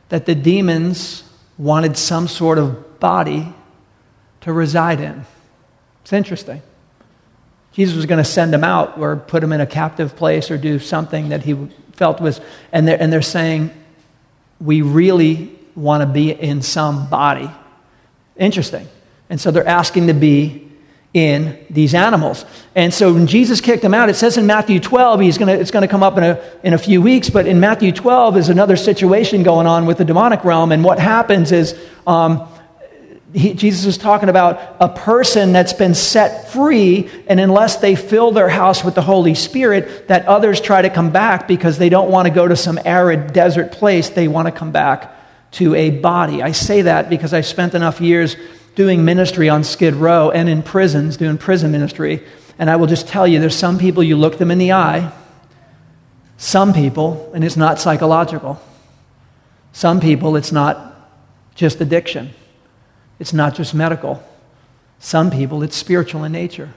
[0.09, 1.23] that the demons
[1.57, 3.53] wanted some sort of body
[4.41, 5.25] to reside in.
[6.01, 6.61] It's interesting.
[7.71, 10.57] Jesus was going to send them out or put them in a captive place or
[10.57, 11.53] do something that he
[11.95, 12.39] felt was,
[12.71, 13.71] and they're, and they're saying,
[14.59, 17.49] we really want to be in some body.
[18.37, 18.87] Interesting.
[19.29, 20.65] And so they're asking to be
[21.13, 22.45] in these animals.
[22.75, 25.71] And so when Jesus kicked them out, it says in Matthew 12, he's gonna, it's
[25.71, 28.49] going to come up in a, in a few weeks, but in Matthew 12 is
[28.49, 30.73] another situation going on with the demonic realm.
[30.73, 32.45] And what happens is um,
[33.33, 38.31] he, Jesus is talking about a person that's been set free, and unless they fill
[38.31, 42.09] their house with the Holy Spirit, that others try to come back because they don't
[42.09, 44.09] want to go to some arid desert place.
[44.09, 45.11] They want to come back
[45.51, 46.43] to a body.
[46.43, 48.35] I say that because I spent enough years
[48.75, 52.23] doing ministry on Skid Row and in prisons, doing prison ministry.
[52.59, 55.11] And I will just tell you, there's some people you look them in the eye,
[56.37, 58.61] some people, and it's not psychological.
[59.71, 61.09] Some people, it's not
[61.55, 62.33] just addiction.
[63.19, 64.23] It's not just medical.
[64.99, 66.73] Some people, it's spiritual in nature.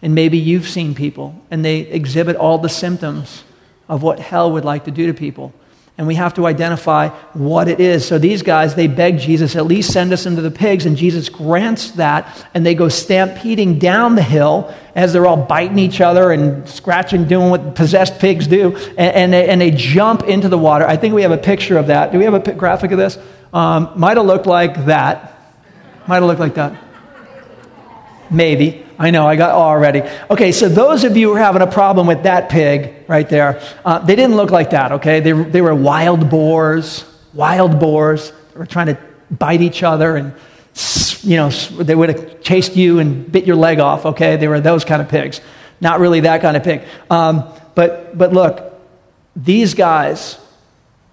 [0.00, 3.42] And maybe you've seen people and they exhibit all the symptoms
[3.88, 5.52] of what hell would like to do to people.
[5.96, 8.06] And we have to identify what it is.
[8.06, 10.86] So these guys, they beg Jesus, at least send us into the pigs.
[10.86, 12.46] And Jesus grants that.
[12.54, 17.26] And they go stampeding down the hill as they're all biting each other and scratching,
[17.26, 18.76] doing what possessed pigs do.
[18.76, 20.86] And, and, they, and they jump into the water.
[20.86, 22.12] I think we have a picture of that.
[22.12, 23.18] Do we have a graphic of this?
[23.52, 25.37] Um, might have looked like that.
[26.08, 26.74] Might have looked like that.
[28.30, 28.84] Maybe.
[28.98, 30.02] I know, I got already.
[30.28, 33.60] Okay, so those of you who are having a problem with that pig right there,
[33.84, 35.20] uh, they didn't look like that, okay?
[35.20, 38.32] They, they were wild boars, wild boars.
[38.52, 38.98] They were trying to
[39.30, 40.34] bite each other and,
[41.22, 44.36] you know, they would have chased you and bit your leg off, okay?
[44.36, 45.40] They were those kind of pigs.
[45.80, 46.82] Not really that kind of pig.
[47.08, 47.44] Um,
[47.76, 48.80] but, but look,
[49.36, 50.38] these guys,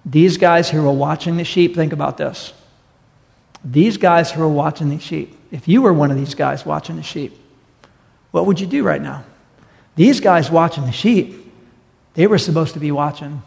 [0.06, 2.54] these guys who were watching the sheep, think about this.
[3.66, 6.98] These guys who are watching these sheep, if you were one of these guys watching
[6.98, 7.36] the sheep,
[8.30, 9.24] what would you do right now?
[9.96, 11.52] These guys watching the sheep,
[12.14, 13.42] they were supposed to be watching.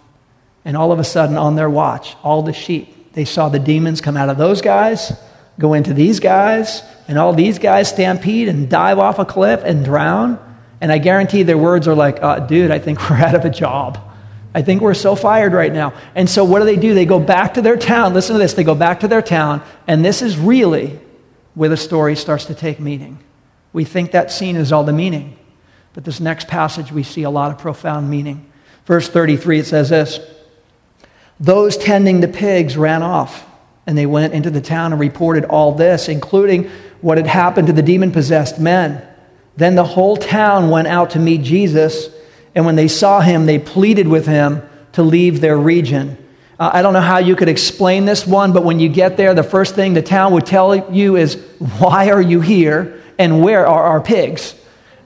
[0.65, 4.01] And all of a sudden, on their watch, all the sheep, they saw the demons
[4.01, 5.13] come out of those guys,
[5.59, 9.85] go into these guys, and all these guys stampede and dive off a cliff and
[9.85, 10.39] drown.
[10.81, 13.51] And I guarantee their words are like, uh, dude, I think we're out of a
[13.51, 13.99] job.
[14.59, 15.95] I think we're so fired right now.
[16.17, 16.93] And so what do they do?
[16.93, 18.13] They go back to their town.
[18.13, 18.55] Listen to this.
[18.55, 20.99] They go back to their town, and this is really
[21.55, 23.21] where the story starts to take meaning.
[23.73, 25.39] We think that scene is all the meaning,
[25.93, 28.51] but this next passage we see a lot of profound meaning.
[28.85, 30.19] Verse 33, it says this
[31.39, 33.47] Those tending the pigs ran off,
[33.87, 36.69] and they went into the town and reported all this, including
[37.01, 39.07] what had happened to the demon possessed men.
[39.57, 42.09] Then the whole town went out to meet Jesus
[42.59, 46.19] and when they saw him, they pleaded with him to leave their region.
[46.59, 49.33] Uh, I don't know how you could explain this one, but when you get there,
[49.33, 51.37] the first thing the town would tell you is,
[51.79, 53.01] Why are you here?
[53.17, 54.57] And where are our pigs?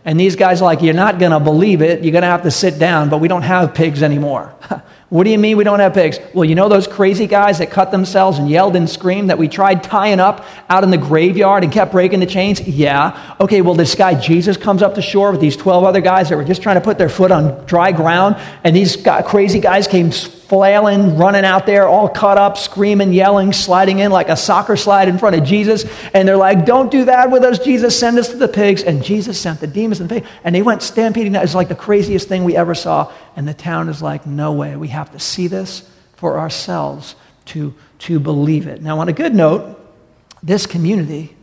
[0.07, 2.03] And these guys are like, You're not going to believe it.
[2.03, 4.55] You're going to have to sit down, but we don't have pigs anymore.
[5.13, 6.19] what do you mean we don't have pigs?
[6.33, 9.47] Well, you know those crazy guys that cut themselves and yelled and screamed that we
[9.47, 12.63] tried tying up out in the graveyard and kept breaking the chains?
[12.63, 13.37] Yeah.
[13.39, 16.37] Okay, well, this guy Jesus comes up the shore with these 12 other guys that
[16.37, 18.97] were just trying to put their foot on dry ground, and these
[19.27, 24.29] crazy guys came flailing, running out there, all caught up, screaming, yelling, sliding in like
[24.29, 25.87] a soccer slide in front of Jesus.
[26.13, 27.99] And they're like, Don't do that with us, Jesus.
[27.99, 28.83] Send us to the pigs.
[28.83, 30.29] And Jesus sent the demons and the pigs.
[30.45, 31.35] And they went stampeding.
[31.37, 33.11] It's like the craziest thing we ever saw.
[33.37, 34.77] And the town is like, No way.
[34.77, 37.15] We have to see this for ourselves
[37.47, 38.83] to, to believe it.
[38.83, 39.79] Now, on a good note,
[40.43, 41.37] this community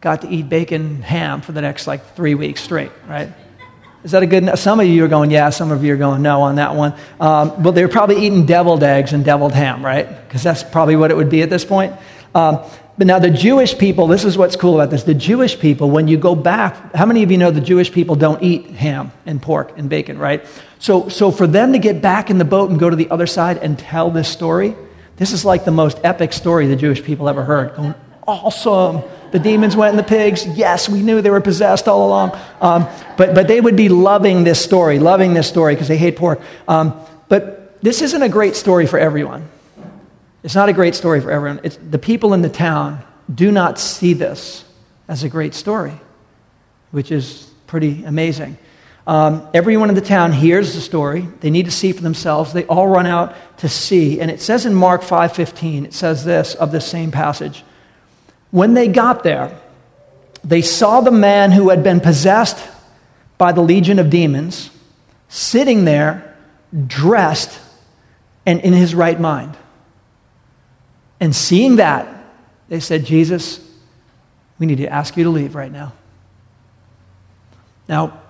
[0.00, 3.32] got to eat bacon ham for the next like three weeks straight, right?
[4.04, 4.56] Is that a good?
[4.56, 5.50] Some of you are going, yeah.
[5.50, 6.94] Some of you are going, no on that one.
[7.18, 10.06] Um, well, they're probably eating deviled eggs and deviled ham, right?
[10.28, 11.92] Because that's probably what it would be at this point.
[12.32, 12.64] Um,
[12.98, 15.02] but now the Jewish people, this is what's cool about this.
[15.02, 18.16] The Jewish people, when you go back, how many of you know the Jewish people
[18.16, 20.44] don't eat ham and pork and bacon, right?
[20.78, 23.26] So, so for them to get back in the boat and go to the other
[23.26, 24.74] side and tell this story,
[25.16, 27.74] this is like the most epic story the Jewish people ever heard.
[27.76, 27.94] Going,
[28.26, 29.02] awesome.
[29.30, 30.46] The demons went in the pigs.
[30.46, 32.38] Yes, we knew they were possessed all along.
[32.62, 32.86] Um,
[33.18, 36.40] but, but they would be loving this story, loving this story because they hate pork.
[36.66, 39.50] Um, but this isn't a great story for everyone.
[40.46, 41.58] It's not a great story for everyone.
[41.64, 43.02] It's, the people in the town
[43.34, 44.64] do not see this
[45.08, 45.94] as a great story,
[46.92, 48.56] which is pretty amazing.
[49.08, 51.26] Um, everyone in the town hears the story.
[51.40, 52.52] They need to see for themselves.
[52.52, 54.20] They all run out to see.
[54.20, 57.64] And it says in Mark 5:15, it says this of this same passage.
[58.52, 59.50] When they got there,
[60.44, 62.64] they saw the man who had been possessed
[63.36, 64.70] by the legion of demons
[65.28, 66.36] sitting there,
[66.86, 67.58] dressed
[68.46, 69.56] and in his right mind.
[71.20, 72.08] And seeing that,
[72.68, 73.60] they said, Jesus,
[74.58, 75.92] we need to ask you to leave right now.
[77.88, 78.20] Now,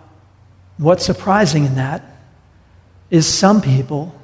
[0.76, 2.02] what's surprising in that
[3.10, 4.14] is some people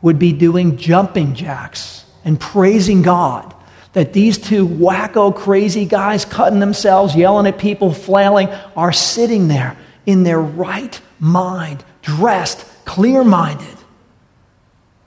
[0.00, 3.54] would be doing jumping jacks and praising God
[3.92, 9.76] that these two wacko, crazy guys cutting themselves, yelling at people, flailing, are sitting there
[10.06, 13.76] in their right mind, dressed, clear minded.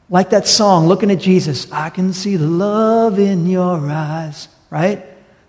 [0.10, 5.04] Like that song, looking at Jesus, I can see the love in your eyes, right?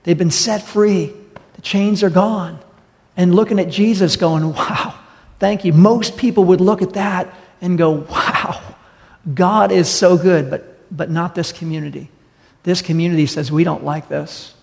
[0.05, 1.13] They've been set free,
[1.55, 2.59] the chains are gone.
[3.17, 4.95] And looking at Jesus, going, wow,
[5.39, 5.73] thank you.
[5.73, 8.63] Most people would look at that and go, wow,
[9.33, 12.11] God is so good, but, but not this community.
[12.67, 14.55] This community says, We don't like this.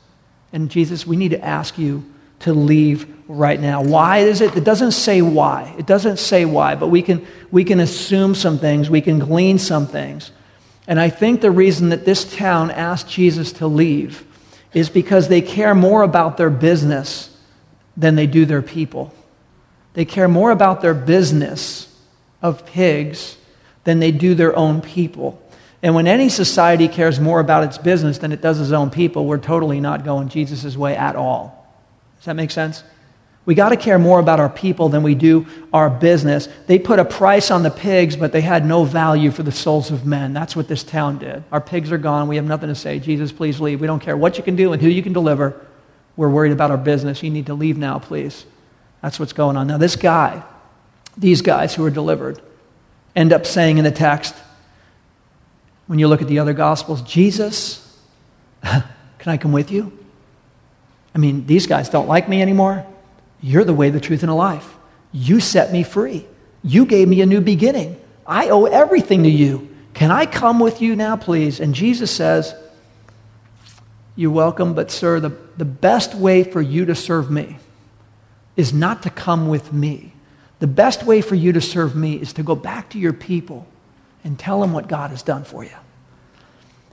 [0.52, 2.04] And Jesus, we need to ask you
[2.44, 3.82] to leave right now.
[3.82, 4.56] Why is it?
[4.56, 5.74] It doesn't say why.
[5.78, 9.60] It doesn't say why, but we can, we can assume some things, we can glean
[9.60, 10.32] some things.
[10.88, 14.26] And I think the reason that this town asked Jesus to leave
[14.74, 17.30] is because they care more about their business
[17.96, 19.14] than they do their people.
[19.94, 21.96] They care more about their business
[22.42, 23.38] of pigs
[23.84, 25.40] than they do their own people.
[25.82, 29.26] And when any society cares more about its business than it does its own people,
[29.26, 31.63] we're totally not going Jesus' way at all.
[32.24, 32.86] Does that make sense?
[33.46, 36.48] We got to care more about our people than we do our business.
[36.68, 39.92] They put a price on the pigs, but they had no value for the souls
[39.92, 40.32] of men.
[40.32, 41.44] That's what this town did.
[41.52, 42.30] Our pigs are gone.
[42.30, 43.00] We have nothing to say.
[43.00, 43.82] Jesus, please leave.
[43.82, 45.60] We don't care what you can do and who you can deliver.
[46.16, 47.22] We're worried about our business.
[47.22, 48.46] You need to leave now, please.
[49.02, 49.68] That's what's going on.
[49.68, 50.42] Now, this guy,
[51.18, 52.42] these guys who are delivered,
[53.18, 54.34] end up saying in the text,
[55.88, 58.00] when you look at the other Gospels, Jesus,
[58.64, 58.84] can
[59.26, 59.92] I come with you?
[61.16, 62.86] I mean, these guys don't like me anymore.
[63.42, 64.76] You're the way, the truth, and the life.
[65.12, 66.26] You set me free.
[66.64, 68.00] You gave me a new beginning.
[68.26, 69.70] I owe everything to you.
[69.94, 71.60] Can I come with you now, please?
[71.60, 72.56] And Jesus says,
[74.16, 77.58] You're welcome, but sir, the, the best way for you to serve me
[78.56, 80.14] is not to come with me.
[80.60, 83.68] The best way for you to serve me is to go back to your people
[84.24, 85.76] and tell them what God has done for you.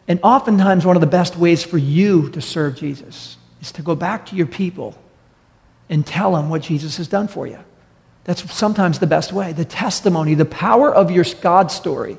[0.09, 3.95] And oftentimes, one of the best ways for you to serve Jesus is to go
[3.95, 4.97] back to your people
[5.89, 7.59] and tell them what Jesus has done for you.
[8.25, 9.53] That's sometimes the best way.
[9.53, 12.19] The testimony, the power of your God story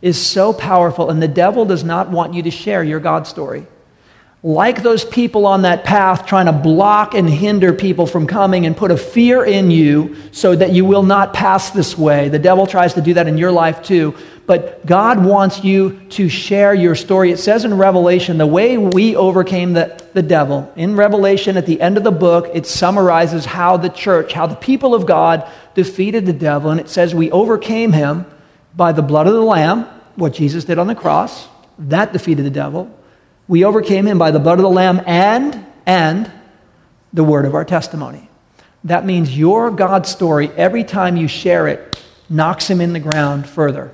[0.00, 3.66] is so powerful, and the devil does not want you to share your God story.
[4.44, 8.76] Like those people on that path trying to block and hinder people from coming and
[8.76, 12.28] put a fear in you so that you will not pass this way.
[12.28, 14.14] The devil tries to do that in your life too.
[14.48, 17.30] But God wants you to share your story.
[17.30, 20.72] It says in Revelation, the way we overcame the, the devil.
[20.74, 24.56] In Revelation, at the end of the book, it summarizes how the church, how the
[24.56, 26.70] people of God defeated the devil.
[26.70, 28.24] And it says we overcame him
[28.74, 29.84] by the blood of the Lamb,
[30.16, 31.46] what Jesus did on the cross.
[31.78, 32.90] That defeated the devil.
[33.48, 36.32] We overcame him by the blood of the Lamb and, and
[37.12, 38.30] the word of our testimony.
[38.84, 43.46] That means your God story, every time you share it, knocks him in the ground
[43.46, 43.92] further.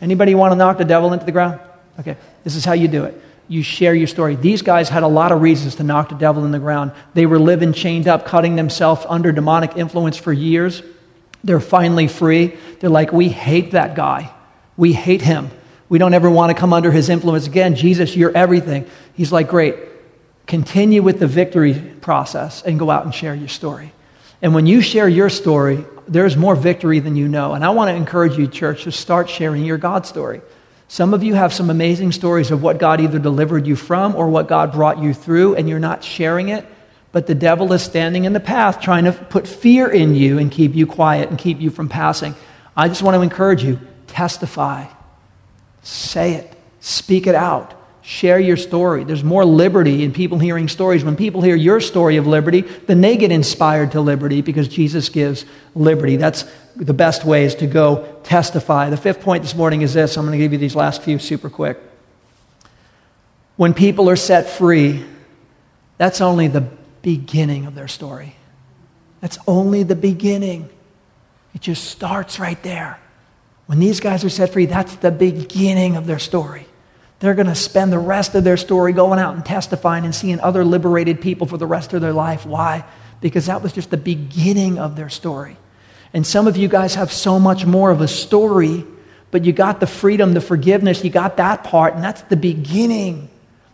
[0.00, 1.60] Anybody want to knock the devil into the ground?
[1.98, 3.20] Okay, this is how you do it.
[3.48, 4.36] You share your story.
[4.36, 6.92] These guys had a lot of reasons to knock the devil in the ground.
[7.14, 10.82] They were living chained up, cutting themselves under demonic influence for years.
[11.42, 12.56] They're finally free.
[12.78, 14.32] They're like, we hate that guy.
[14.76, 15.50] We hate him.
[15.88, 17.74] We don't ever want to come under his influence again.
[17.74, 18.86] Jesus, you're everything.
[19.14, 19.74] He's like, great.
[20.46, 23.92] Continue with the victory process and go out and share your story.
[24.40, 27.54] And when you share your story, there's more victory than you know.
[27.54, 30.42] And I want to encourage you, church, to start sharing your God story.
[30.88, 34.28] Some of you have some amazing stories of what God either delivered you from or
[34.28, 36.66] what God brought you through, and you're not sharing it.
[37.12, 40.50] But the devil is standing in the path trying to put fear in you and
[40.50, 42.34] keep you quiet and keep you from passing.
[42.76, 44.86] I just want to encourage you testify,
[45.82, 47.79] say it, speak it out,
[48.10, 49.04] share your story.
[49.04, 51.04] There's more liberty in people hearing stories.
[51.04, 55.08] When people hear your story of liberty, then they get inspired to liberty because Jesus
[55.08, 55.44] gives
[55.76, 56.16] liberty.
[56.16, 56.44] That's
[56.74, 58.90] the best way is to go testify.
[58.90, 61.20] The fifth point this morning is this I'm going to give you these last few
[61.20, 61.78] super quick.
[63.54, 65.04] When people are set free,
[65.96, 66.66] that's only the
[67.02, 68.34] beginning of their story.
[69.20, 70.68] That's only the beginning.
[71.54, 72.98] It just starts right there.
[73.66, 76.66] When these guys are set free, that's the beginning of their story.
[77.20, 80.40] They're going to spend the rest of their story going out and testifying and seeing
[80.40, 82.46] other liberated people for the rest of their life.
[82.46, 82.84] Why?
[83.20, 85.58] Because that was just the beginning of their story.
[86.14, 88.84] And some of you guys have so much more of a story,
[89.30, 93.28] but you got the freedom, the forgiveness, you got that part, and that's the beginning.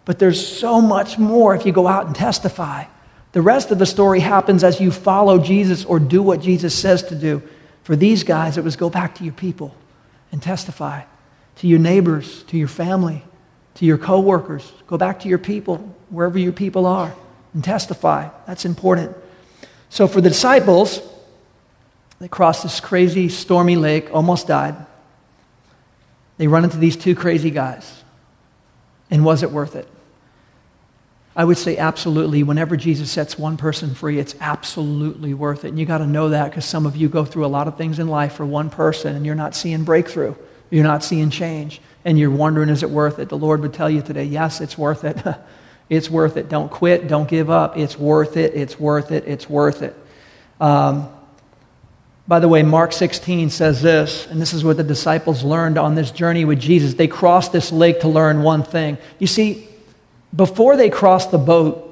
[0.04, 2.84] But there's so much more if you go out and testify.
[3.30, 7.04] The rest of the story happens as you follow Jesus or do what Jesus says
[7.04, 7.42] to do.
[7.84, 9.74] For these guys, it was go back to your people
[10.32, 11.02] and testify
[11.56, 13.22] to your neighbors, to your family,
[13.76, 14.70] to your coworkers.
[14.86, 15.76] Go back to your people,
[16.10, 17.14] wherever your people are,
[17.54, 18.28] and testify.
[18.46, 19.16] That's important.
[19.88, 21.00] So for the disciples,
[22.18, 24.74] they crossed this crazy, stormy lake, almost died.
[26.38, 28.02] They run into these two crazy guys.
[29.10, 29.88] And was it worth it?
[31.34, 32.42] I would say absolutely.
[32.42, 35.68] Whenever Jesus sets one person free, it's absolutely worth it.
[35.68, 37.76] And you got to know that because some of you go through a lot of
[37.76, 40.34] things in life for one person and you're not seeing breakthrough.
[40.70, 41.80] You're not seeing change.
[42.04, 43.28] And you're wondering, is it worth it?
[43.28, 45.20] The Lord would tell you today, yes, it's worth it.
[45.88, 46.48] it's worth it.
[46.48, 47.08] Don't quit.
[47.08, 47.76] Don't give up.
[47.76, 48.54] It's worth it.
[48.54, 49.24] It's worth it.
[49.26, 49.96] It's worth it.
[50.60, 51.08] Um,
[52.28, 55.94] by the way, Mark 16 says this, and this is what the disciples learned on
[55.94, 56.94] this journey with Jesus.
[56.94, 58.98] They crossed this lake to learn one thing.
[59.20, 59.68] You see,
[60.34, 61.82] before they crossed the boat,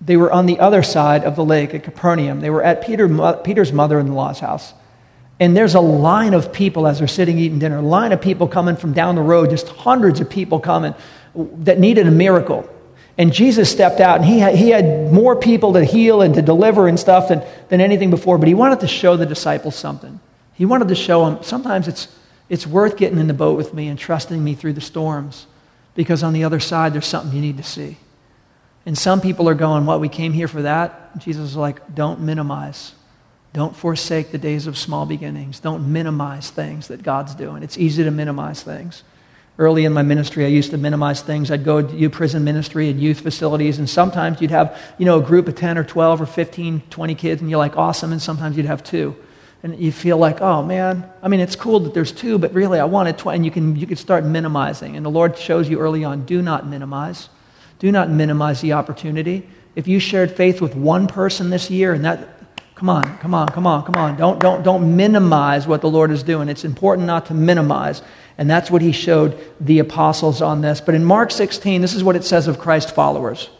[0.00, 2.40] they were on the other side of the lake at Capernaum.
[2.40, 3.08] They were at Peter,
[3.44, 4.72] Peter's mother in law's house.
[5.42, 8.46] And there's a line of people as they're sitting eating dinner, a line of people
[8.46, 10.94] coming from down the road, just hundreds of people coming
[11.34, 12.72] that needed a miracle.
[13.18, 16.42] And Jesus stepped out, and he had, he had more people to heal and to
[16.42, 20.20] deliver and stuff than, than anything before, but he wanted to show the disciples something.
[20.54, 22.06] He wanted to show them sometimes it's,
[22.48, 25.48] it's worth getting in the boat with me and trusting me through the storms
[25.96, 27.96] because on the other side, there's something you need to see.
[28.86, 31.18] And some people are going, What, we came here for that?
[31.18, 32.92] Jesus is like, Don't minimize.
[33.52, 35.60] Don't forsake the days of small beginnings.
[35.60, 37.62] Don't minimize things that God's doing.
[37.62, 39.02] It's easy to minimize things.
[39.58, 41.50] Early in my ministry, I used to minimize things.
[41.50, 45.22] I'd go to prison ministry and youth facilities, and sometimes you'd have, you know, a
[45.22, 48.56] group of 10 or 12 or 15, 20 kids, and you're like, awesome, and sometimes
[48.56, 49.14] you'd have two
[49.62, 52.80] and you feel like, oh man, I mean, it's cool that there's two, but really
[52.80, 53.36] I wanted 20.
[53.36, 54.96] And you can, you can start minimizing.
[54.96, 57.28] And the Lord shows you early on do not minimize.
[57.78, 59.48] Do not minimize the opportunity.
[59.76, 62.41] If you shared faith with one person this year, and that,
[62.82, 64.16] come on, come on, come on, come on.
[64.16, 66.48] Don't, don't, don't minimize what the Lord is doing.
[66.48, 68.02] It's important not to minimize.
[68.36, 70.80] And that's what he showed the apostles on this.
[70.80, 73.50] But in Mark 16, this is what it says of Christ followers.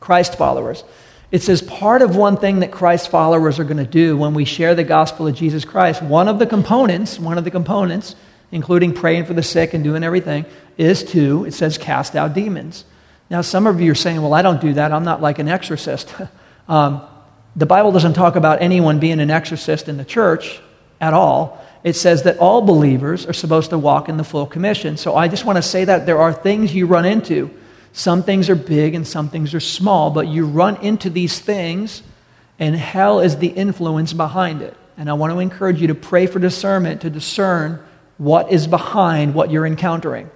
[0.00, 0.82] Christ followers.
[1.30, 4.44] It says part of one thing that Christ followers are going to do when we
[4.44, 8.16] share the gospel of Jesus Christ, one of the components, one of the components
[8.50, 10.44] including praying for the sick and doing everything,
[10.76, 12.84] is to, it says, cast out demons.
[13.30, 14.92] Now, some of you are saying, well, I don't do that.
[14.92, 16.14] I'm not like an exorcist.
[16.68, 17.02] um,
[17.56, 20.60] the Bible doesn't talk about anyone being an exorcist in the church
[21.00, 21.64] at all.
[21.84, 24.96] It says that all believers are supposed to walk in the full commission.
[24.96, 27.50] So I just want to say that there are things you run into.
[27.92, 32.02] Some things are big and some things are small, but you run into these things,
[32.58, 34.76] and hell is the influence behind it.
[34.96, 37.84] And I want to encourage you to pray for discernment to discern
[38.16, 40.30] what is behind what you're encountering.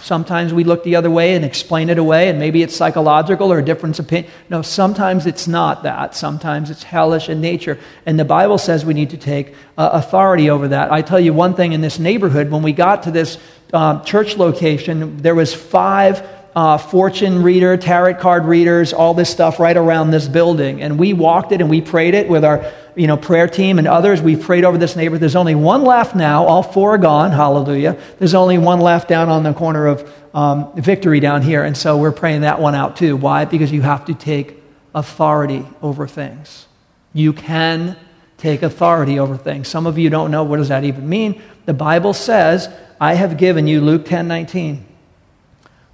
[0.00, 3.58] Sometimes we look the other way and explain it away, and maybe it's psychological or
[3.58, 4.32] a difference of opinion.
[4.48, 6.14] No, sometimes it's not that.
[6.14, 7.78] Sometimes it's hellish in nature.
[8.06, 10.90] And the Bible says we need to take uh, authority over that.
[10.90, 13.38] I tell you one thing in this neighborhood, when we got to this
[13.72, 16.26] um, church location, there was five
[16.56, 20.82] uh, fortune reader, tarot card readers, all this stuff right around this building.
[20.82, 23.86] And we walked it and we prayed it with our you know, prayer team and
[23.86, 24.22] others.
[24.22, 25.20] We've prayed over this neighborhood.
[25.20, 26.44] There's only one left now.
[26.44, 27.32] All four are gone.
[27.32, 27.98] Hallelujah.
[28.18, 31.64] There's only one left down on the corner of um, Victory down here.
[31.64, 33.16] And so we're praying that one out too.
[33.16, 33.44] Why?
[33.44, 34.62] Because you have to take
[34.94, 36.66] authority over things.
[37.12, 37.96] You can
[38.36, 39.68] take authority over things.
[39.68, 41.42] Some of you don't know what does that even mean.
[41.66, 42.68] The Bible says,
[43.00, 44.86] I have given you, Luke 10 19.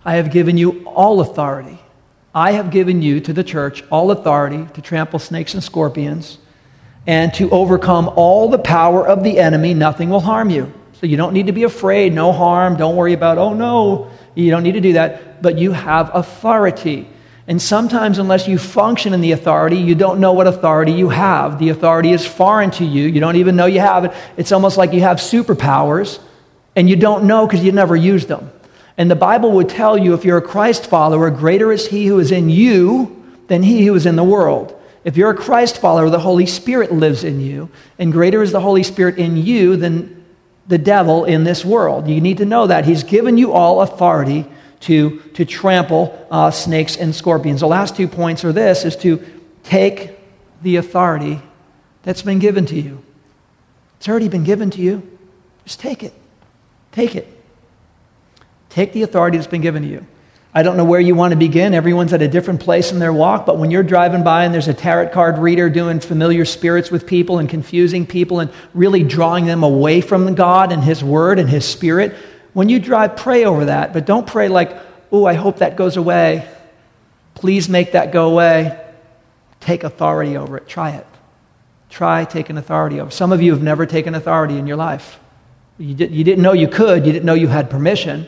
[0.04, 1.78] I have given you all authority.
[2.34, 6.38] I have given you to the church all authority to trample snakes and scorpions
[7.10, 9.74] and to overcome all the power of the enemy.
[9.74, 10.72] Nothing will harm you.
[10.92, 12.76] So you don't need to be afraid, no harm.
[12.76, 15.42] Don't worry about, oh no, you don't need to do that.
[15.42, 17.08] But you have authority.
[17.48, 21.58] And sometimes, unless you function in the authority, you don't know what authority you have.
[21.58, 23.08] The authority is foreign to you.
[23.08, 24.12] You don't even know you have it.
[24.36, 26.20] It's almost like you have superpowers,
[26.76, 28.52] and you don't know because you never used them.
[28.96, 32.20] And the Bible would tell you if you're a Christ follower, greater is he who
[32.20, 34.79] is in you than he who is in the world.
[35.02, 38.60] If you're a Christ follower, the Holy Spirit lives in you, and greater is the
[38.60, 40.24] Holy Spirit in you than
[40.66, 42.06] the devil in this world.
[42.08, 42.84] You need to know that.
[42.84, 44.46] He's given you all authority
[44.80, 47.60] to, to trample uh, snakes and scorpions.
[47.60, 49.24] The last two points are this is to
[49.62, 50.18] take
[50.62, 51.40] the authority
[52.02, 53.02] that's been given to you.
[53.98, 55.18] It's already been given to you.
[55.64, 56.14] Just take it.
[56.92, 57.28] Take it.
[58.70, 60.06] Take the authority that's been given to you.
[60.52, 61.74] I don't know where you want to begin.
[61.74, 64.66] Everyone's at a different place in their walk, but when you're driving by and there's
[64.66, 69.46] a tarot card reader doing familiar spirits with people and confusing people and really drawing
[69.46, 72.16] them away from God and His Word and His Spirit,
[72.52, 73.92] when you drive, pray over that.
[73.92, 74.76] But don't pray like,
[75.12, 76.48] oh, I hope that goes away.
[77.34, 78.76] Please make that go away.
[79.60, 80.66] Take authority over it.
[80.66, 81.06] Try it.
[81.90, 83.12] Try taking authority over it.
[83.12, 85.20] Some of you have never taken authority in your life.
[85.78, 88.26] You, did, you didn't know you could, you didn't know you had permission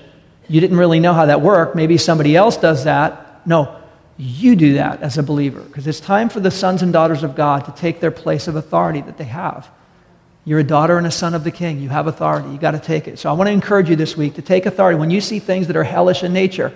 [0.49, 1.76] you didn't really know how that worked.
[1.76, 3.47] Maybe somebody else does that.
[3.47, 3.80] No,
[4.16, 7.34] you do that as a believer because it's time for the sons and daughters of
[7.34, 9.70] God to take their place of authority that they have.
[10.45, 11.78] You're a daughter and a son of the king.
[11.78, 12.51] You have authority.
[12.51, 13.18] You got to take it.
[13.18, 14.99] So I want to encourage you this week to take authority.
[14.99, 16.72] When you see things that are hellish in nature,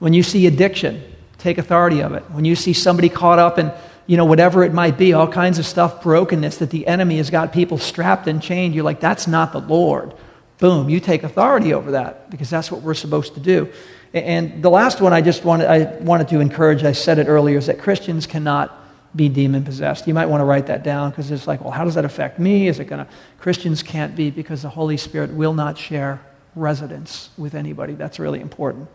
[0.00, 1.02] when you see addiction,
[1.38, 2.22] take authority of it.
[2.32, 3.72] When you see somebody caught up in,
[4.06, 7.30] you know, whatever it might be, all kinds of stuff, brokenness that the enemy has
[7.30, 10.12] got people strapped and chained, you're like, that's not the Lord
[10.60, 13.68] boom, you take authority over that because that's what we're supposed to do.
[14.12, 17.58] And the last one I just wanted, I wanted to encourage, I said it earlier,
[17.58, 18.76] is that Christians cannot
[19.16, 20.06] be demon possessed.
[20.06, 22.38] You might want to write that down because it's like, well, how does that affect
[22.38, 22.68] me?
[22.68, 23.10] Is it going to?
[23.38, 26.20] Christians can't be because the Holy Spirit will not share
[26.54, 27.94] residence with anybody.
[27.94, 28.88] That's really important.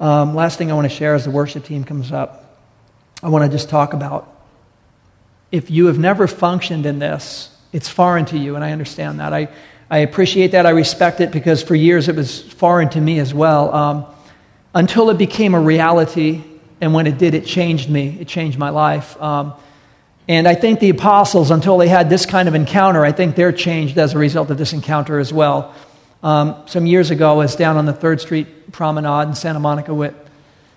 [0.00, 2.58] Um, last thing I want to share as the worship team comes up,
[3.22, 4.32] I want to just talk about
[5.52, 9.32] if you have never functioned in this, it's foreign to you, and I understand that.
[9.32, 9.48] I,
[9.88, 10.66] I appreciate that.
[10.66, 13.72] I respect it because for years it was foreign to me as well.
[13.72, 14.06] Um,
[14.74, 16.42] until it became a reality,
[16.80, 18.18] and when it did, it changed me.
[18.20, 19.20] It changed my life.
[19.22, 19.54] Um,
[20.28, 23.52] and I think the apostles, until they had this kind of encounter, I think they're
[23.52, 25.72] changed as a result of this encounter as well.
[26.22, 29.94] Um, some years ago, I was down on the 3rd Street Promenade in Santa Monica
[29.94, 30.14] with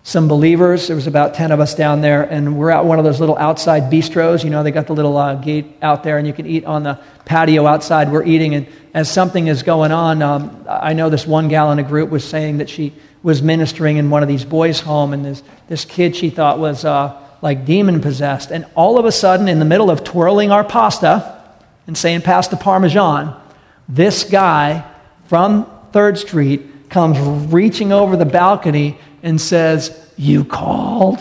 [0.09, 0.87] some believers.
[0.87, 3.37] There was about 10 of us down there, and we're at one of those little
[3.37, 4.43] outside bistros.
[4.43, 6.81] You know, they got the little uh, gate out there, and you can eat on
[6.81, 8.11] the patio outside.
[8.11, 11.77] We're eating, and as something is going on, um, I know this one gal in
[11.77, 12.91] a group was saying that she
[13.21, 16.85] was ministering in one of these boys' home, and this, this kid she thought was
[16.85, 18.49] uh, like demon possessed.
[18.49, 21.39] And all of a sudden, in the middle of twirling our pasta
[21.85, 23.39] and saying, Pass the Parmesan,
[23.87, 24.89] this guy
[25.27, 27.19] from 3rd Street comes
[27.53, 31.19] reaching over the balcony and says, You called?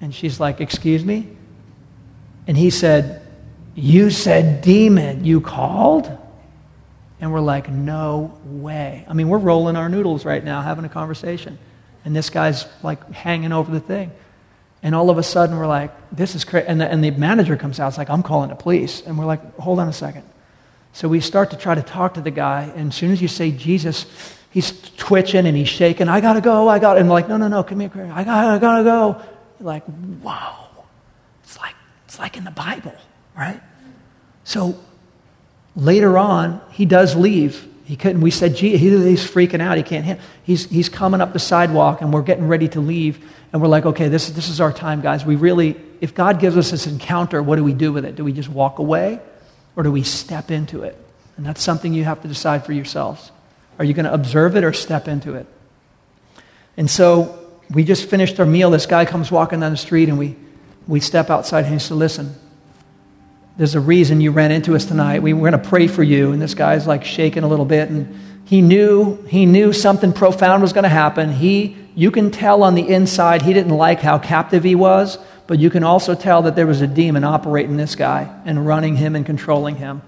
[0.00, 1.28] And she's like, Excuse me?
[2.46, 3.26] And he said,
[3.74, 5.24] You said demon.
[5.24, 6.16] You called?
[7.20, 9.04] And we're like, No way.
[9.08, 11.58] I mean, we're rolling our noodles right now, having a conversation.
[12.04, 14.12] And this guy's like hanging over the thing.
[14.82, 16.66] And all of a sudden, we're like, This is crazy.
[16.66, 19.02] And the, and the manager comes out, it's like, I'm calling the police.
[19.02, 20.24] And we're like, Hold on a second.
[20.92, 23.28] So we start to try to talk to the guy, and as soon as you
[23.28, 24.06] say Jesus,
[24.50, 26.08] he's twitching and he's shaking.
[26.08, 27.00] I gotta go, I gotta.
[27.00, 29.22] And like, no, no, no, come here, I gotta, I gotta go.
[29.58, 29.84] You're like,
[30.22, 30.68] wow.
[31.42, 31.74] It's like,
[32.06, 32.94] it's like in the Bible,
[33.36, 33.60] right?
[34.44, 34.78] So
[35.76, 37.66] later on, he does leave.
[37.84, 39.78] He couldn't, we said, gee, he's freaking out.
[39.78, 43.30] He can't handle he's, he's coming up the sidewalk and we're getting ready to leave.
[43.52, 45.24] And we're like, okay, this, this is our time, guys.
[45.24, 48.16] We really, if God gives us this encounter, what do we do with it?
[48.16, 49.20] Do we just walk away
[49.76, 50.96] or do we step into it?
[51.36, 53.30] And that's something you have to decide for yourselves.
[53.78, 55.46] Are you going to observe it or step into it?
[56.76, 57.38] And so
[57.70, 58.70] we just finished our meal.
[58.70, 60.36] This guy comes walking down the street and we,
[60.86, 62.34] we step outside and he said, listen,
[63.56, 65.22] there's a reason you ran into us tonight.
[65.22, 66.32] We were going to pray for you.
[66.32, 67.90] And this guy's like shaking a little bit.
[67.90, 71.32] And he knew, he knew something profound was going to happen.
[71.32, 75.18] He, you can tell on the inside he didn't like how captive he was,
[75.48, 78.96] but you can also tell that there was a demon operating this guy and running
[78.96, 80.02] him and controlling him.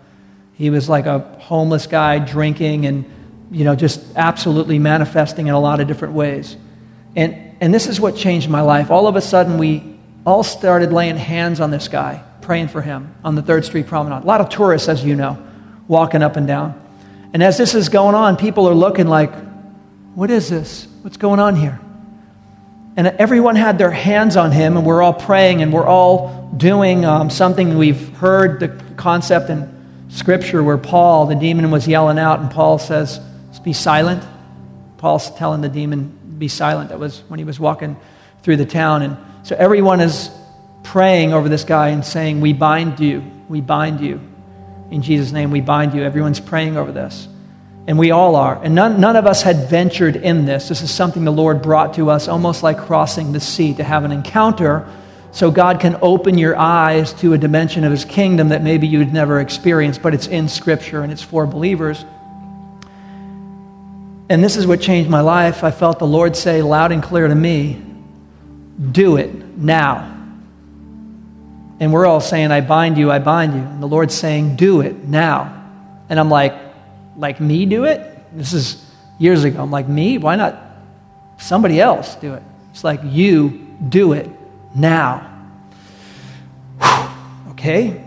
[0.55, 3.05] He was like a homeless guy drinking and,
[3.51, 6.57] you know, just absolutely manifesting in a lot of different ways.
[7.16, 8.90] And, and this is what changed my life.
[8.90, 13.14] All of a sudden, we all started laying hands on this guy praying for him
[13.24, 14.24] on the Third Street Promenade.
[14.24, 15.38] A lot of tourists, as you know,
[15.88, 16.80] walking up and down.
[17.32, 19.32] And as this is going on, people are looking like,
[20.14, 20.86] what is this?
[21.03, 21.80] What's going on here?
[22.96, 27.05] And everyone had their hands on him, and we're all praying, and we're all doing
[27.05, 32.40] um, something we've heard the concept in Scripture where Paul, the demon, was yelling out,
[32.40, 33.20] and Paul says,
[33.62, 34.24] Be silent.
[34.98, 36.90] Paul's telling the demon, Be silent.
[36.90, 37.96] That was when he was walking
[38.42, 39.02] through the town.
[39.02, 40.30] And so everyone is
[40.82, 43.22] praying over this guy and saying, We bind you.
[43.48, 44.20] We bind you.
[44.90, 46.02] In Jesus' name, we bind you.
[46.02, 47.28] Everyone's praying over this.
[47.86, 48.62] And we all are.
[48.62, 50.68] And none, none of us had ventured in this.
[50.68, 54.04] This is something the Lord brought to us, almost like crossing the sea, to have
[54.04, 54.86] an encounter
[55.32, 59.12] so God can open your eyes to a dimension of His kingdom that maybe you'd
[59.12, 62.04] never experienced, but it's in Scripture and it's for believers.
[64.31, 65.62] And this is what changed my life.
[65.62, 67.83] I felt the Lord say loud and clear to me,
[68.93, 70.11] Do it now.
[71.81, 73.61] And we're all saying, I bind you, I bind you.
[73.61, 75.66] And the Lord's saying, do it now.
[76.11, 76.55] And I'm like,
[77.16, 78.07] like me do it?
[78.37, 78.85] This is
[79.18, 79.62] years ago.
[79.62, 80.18] I'm like, me?
[80.18, 80.61] Why not
[81.39, 82.43] somebody else do it?
[82.70, 84.28] It's like, you do it
[84.76, 85.26] now.
[87.53, 88.05] okay?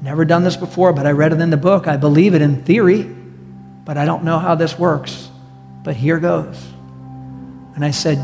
[0.00, 1.86] Never done this before, but I read it in the book.
[1.86, 5.28] I believe it in theory, but I don't know how this works.
[5.86, 6.62] But here goes.
[7.74, 8.18] And I said,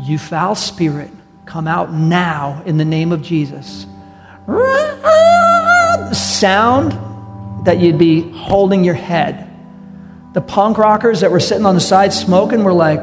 [0.00, 1.12] You foul spirit,
[1.44, 3.86] come out now in the name of Jesus
[6.36, 6.92] sound
[7.66, 9.50] that you'd be holding your head.
[10.34, 13.02] The punk rockers that were sitting on the side smoking were like,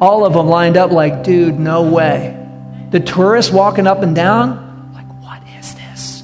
[0.00, 2.34] all of them lined up like, dude, no way.
[2.90, 6.22] The tourists walking up and down, like, what is this?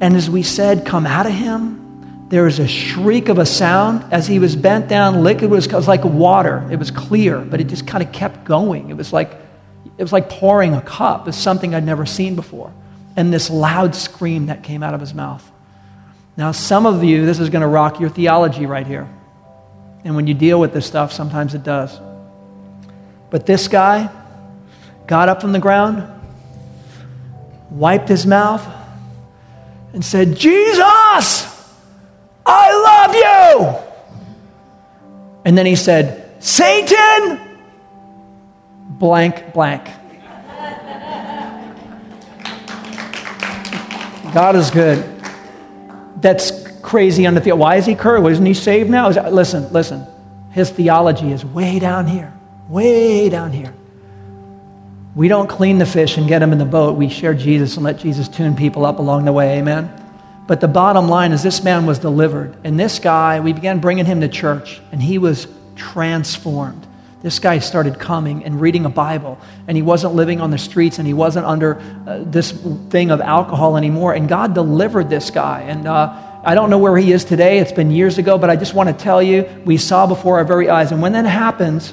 [0.00, 1.85] And as we said, come out of him,
[2.28, 4.12] there was a shriek of a sound.
[4.12, 6.68] As he was bent down, liquid was, was like water.
[6.70, 8.90] It was clear, but it just kind of kept going.
[8.90, 9.30] It was like
[9.98, 11.26] it was like pouring a cup.
[11.28, 12.72] It's something I'd never seen before.
[13.16, 15.50] And this loud scream that came out of his mouth.
[16.36, 19.08] Now, some of you, this is going to rock your theology right here.
[20.04, 21.98] And when you deal with this stuff, sometimes it does.
[23.30, 24.10] But this guy
[25.06, 26.06] got up from the ground,
[27.70, 28.66] wiped his mouth,
[29.94, 31.55] and said, Jesus,
[32.46, 33.86] I love you.
[35.44, 37.40] And then he said, Satan,
[38.98, 39.84] blank, blank.
[44.32, 45.04] God is good.
[46.20, 47.60] That's crazy on the theology.
[47.60, 48.22] Why is he cursed?
[48.22, 49.08] Wasn't he saved now?
[49.08, 50.06] Is, listen, listen.
[50.52, 52.32] His theology is way down here,
[52.68, 53.72] way down here.
[55.14, 56.96] We don't clean the fish and get them in the boat.
[56.96, 59.58] We share Jesus and let Jesus tune people up along the way.
[59.58, 59.90] Amen.
[60.46, 62.56] But the bottom line is this man was delivered.
[62.62, 66.86] And this guy, we began bringing him to church, and he was transformed.
[67.22, 70.98] This guy started coming and reading a Bible, and he wasn't living on the streets,
[70.98, 72.52] and he wasn't under uh, this
[72.90, 74.14] thing of alcohol anymore.
[74.14, 75.62] And God delivered this guy.
[75.62, 77.58] And uh, I don't know where he is today.
[77.58, 80.44] It's been years ago, but I just want to tell you, we saw before our
[80.44, 80.92] very eyes.
[80.92, 81.92] And when that happens,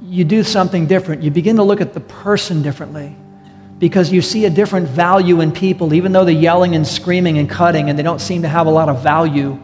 [0.00, 1.24] you do something different.
[1.24, 3.16] You begin to look at the person differently
[3.78, 7.50] because you see a different value in people, even though they're yelling and screaming and
[7.50, 9.58] cutting and they don't seem to have a lot of value.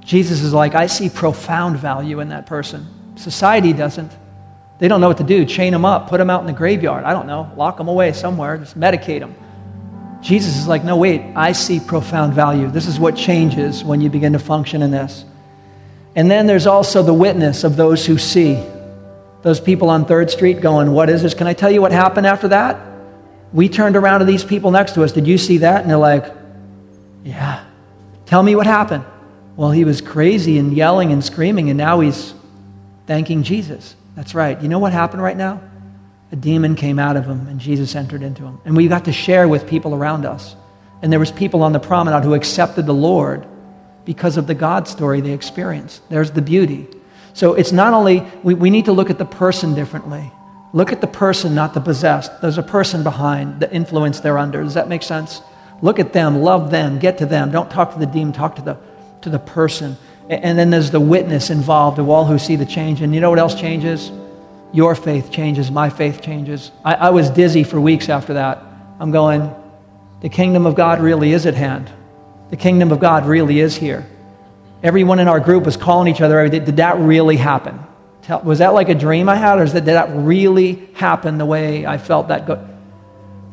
[0.00, 2.86] Jesus is like, I see profound value in that person.
[3.16, 4.12] Society doesn't.
[4.78, 5.46] They don't know what to do.
[5.46, 7.04] Chain them up, put them out in the graveyard.
[7.04, 7.50] I don't know.
[7.56, 9.34] Lock them away somewhere, just medicate them.
[10.20, 12.70] Jesus is like, no, wait, I see profound value.
[12.70, 15.24] This is what changes when you begin to function in this.
[16.16, 18.62] And then there's also the witness of those who see.
[19.42, 21.34] Those people on 3rd Street going, What is this?
[21.34, 22.93] Can I tell you what happened after that?
[23.54, 25.12] We turned around to these people next to us.
[25.12, 25.80] Did you see that?
[25.80, 26.30] And they're like,
[27.22, 27.64] Yeah.
[28.26, 29.04] Tell me what happened.
[29.56, 32.34] Well, he was crazy and yelling and screaming, and now he's
[33.06, 33.94] thanking Jesus.
[34.16, 34.60] That's right.
[34.60, 35.60] You know what happened right now?
[36.32, 38.60] A demon came out of him, and Jesus entered into him.
[38.64, 40.56] And we got to share with people around us.
[41.02, 43.46] And there was people on the promenade who accepted the Lord
[44.04, 46.08] because of the God story they experienced.
[46.08, 46.88] There's the beauty.
[47.34, 50.30] So it's not only, we, we need to look at the person differently.
[50.74, 52.42] Look at the person, not the possessed.
[52.42, 54.64] There's a person behind the influence they're under.
[54.64, 55.40] Does that make sense?
[55.80, 57.52] Look at them, love them, get to them.
[57.52, 58.76] Don't talk to the demon, talk to the,
[59.22, 59.96] to the person.
[60.28, 63.02] And then there's the witness involved of all who see the change.
[63.02, 64.10] And you know what else changes?
[64.72, 66.72] Your faith changes, my faith changes.
[66.84, 68.60] I, I was dizzy for weeks after that.
[68.98, 69.54] I'm going,
[70.22, 71.88] the kingdom of God really is at hand.
[72.50, 74.04] The kingdom of God really is here.
[74.82, 76.48] Everyone in our group was calling each other.
[76.48, 77.78] Did that really happen?
[78.44, 81.98] Was that like a dream I had, or did that really happen the way I
[81.98, 82.46] felt that?
[82.46, 82.66] Go-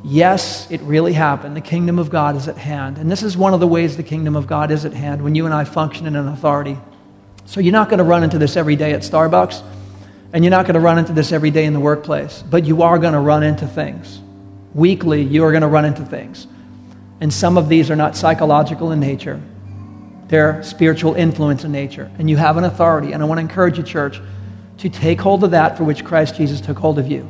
[0.04, 1.56] yes, it really happened.
[1.56, 2.98] The kingdom of God is at hand.
[2.98, 5.36] And this is one of the ways the kingdom of God is at hand when
[5.36, 6.78] you and I function in an authority.
[7.46, 9.62] So you're not going to run into this every day at Starbucks,
[10.32, 12.84] and you're not going to run into this every day in the workplace, but you
[12.84, 14.22] are going to run into things.
[14.74, 16.48] Weekly, you are going to run into things.
[17.20, 19.42] And some of these are not psychological in nature,
[20.28, 22.10] they're spiritual influence in nature.
[22.18, 23.12] And you have an authority.
[23.12, 24.22] And I want to encourage you, church,
[24.82, 27.28] to take hold of that for which Christ Jesus took hold of you.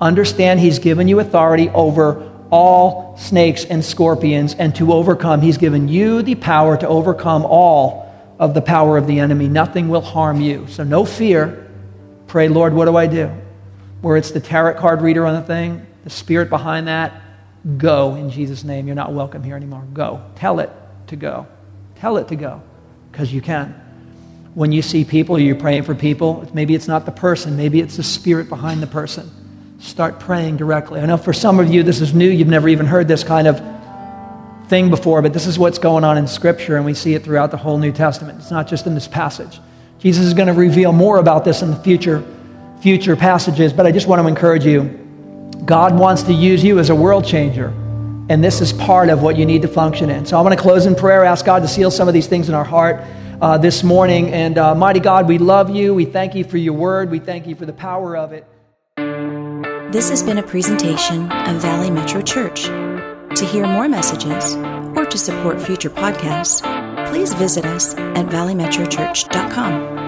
[0.00, 5.88] Understand He's given you authority over all snakes and scorpions, and to overcome, He's given
[5.88, 9.48] you the power to overcome all of the power of the enemy.
[9.48, 10.66] Nothing will harm you.
[10.68, 11.68] So, no fear.
[12.26, 13.30] Pray, Lord, what do I do?
[14.00, 17.12] Where it's the tarot card reader on the thing, the spirit behind that,
[17.76, 18.86] Go in Jesus' name.
[18.86, 19.84] You're not welcome here anymore.
[19.92, 20.22] Go.
[20.34, 20.70] Tell it
[21.08, 21.46] to go.
[21.96, 22.62] Tell it to go
[23.12, 23.74] because you can.
[24.54, 26.48] When you see people, you're praying for people.
[26.52, 29.30] Maybe it's not the person, maybe it's the spirit behind the person.
[29.78, 31.00] Start praying directly.
[31.00, 32.28] I know for some of you, this is new.
[32.28, 33.62] You've never even heard this kind of
[34.68, 37.50] thing before, but this is what's going on in Scripture, and we see it throughout
[37.50, 38.38] the whole New Testament.
[38.40, 39.60] It's not just in this passage.
[39.98, 42.24] Jesus is going to reveal more about this in the future,
[42.80, 44.96] future passages, but I just want to encourage you
[45.64, 47.68] God wants to use you as a world changer.
[48.28, 50.24] And this is part of what you need to function in.
[50.24, 52.48] So I'm going to close in prayer, ask God to seal some of these things
[52.48, 53.04] in our heart
[53.40, 54.30] uh, this morning.
[54.32, 55.94] And uh, mighty God, we love you.
[55.94, 57.10] We thank you for your word.
[57.10, 58.46] We thank you for the power of it.
[59.92, 62.64] This has been a presentation of Valley Metro Church.
[62.64, 64.54] To hear more messages
[64.96, 66.62] or to support future podcasts,
[67.10, 69.99] please visit us at valleymetrochurch.com.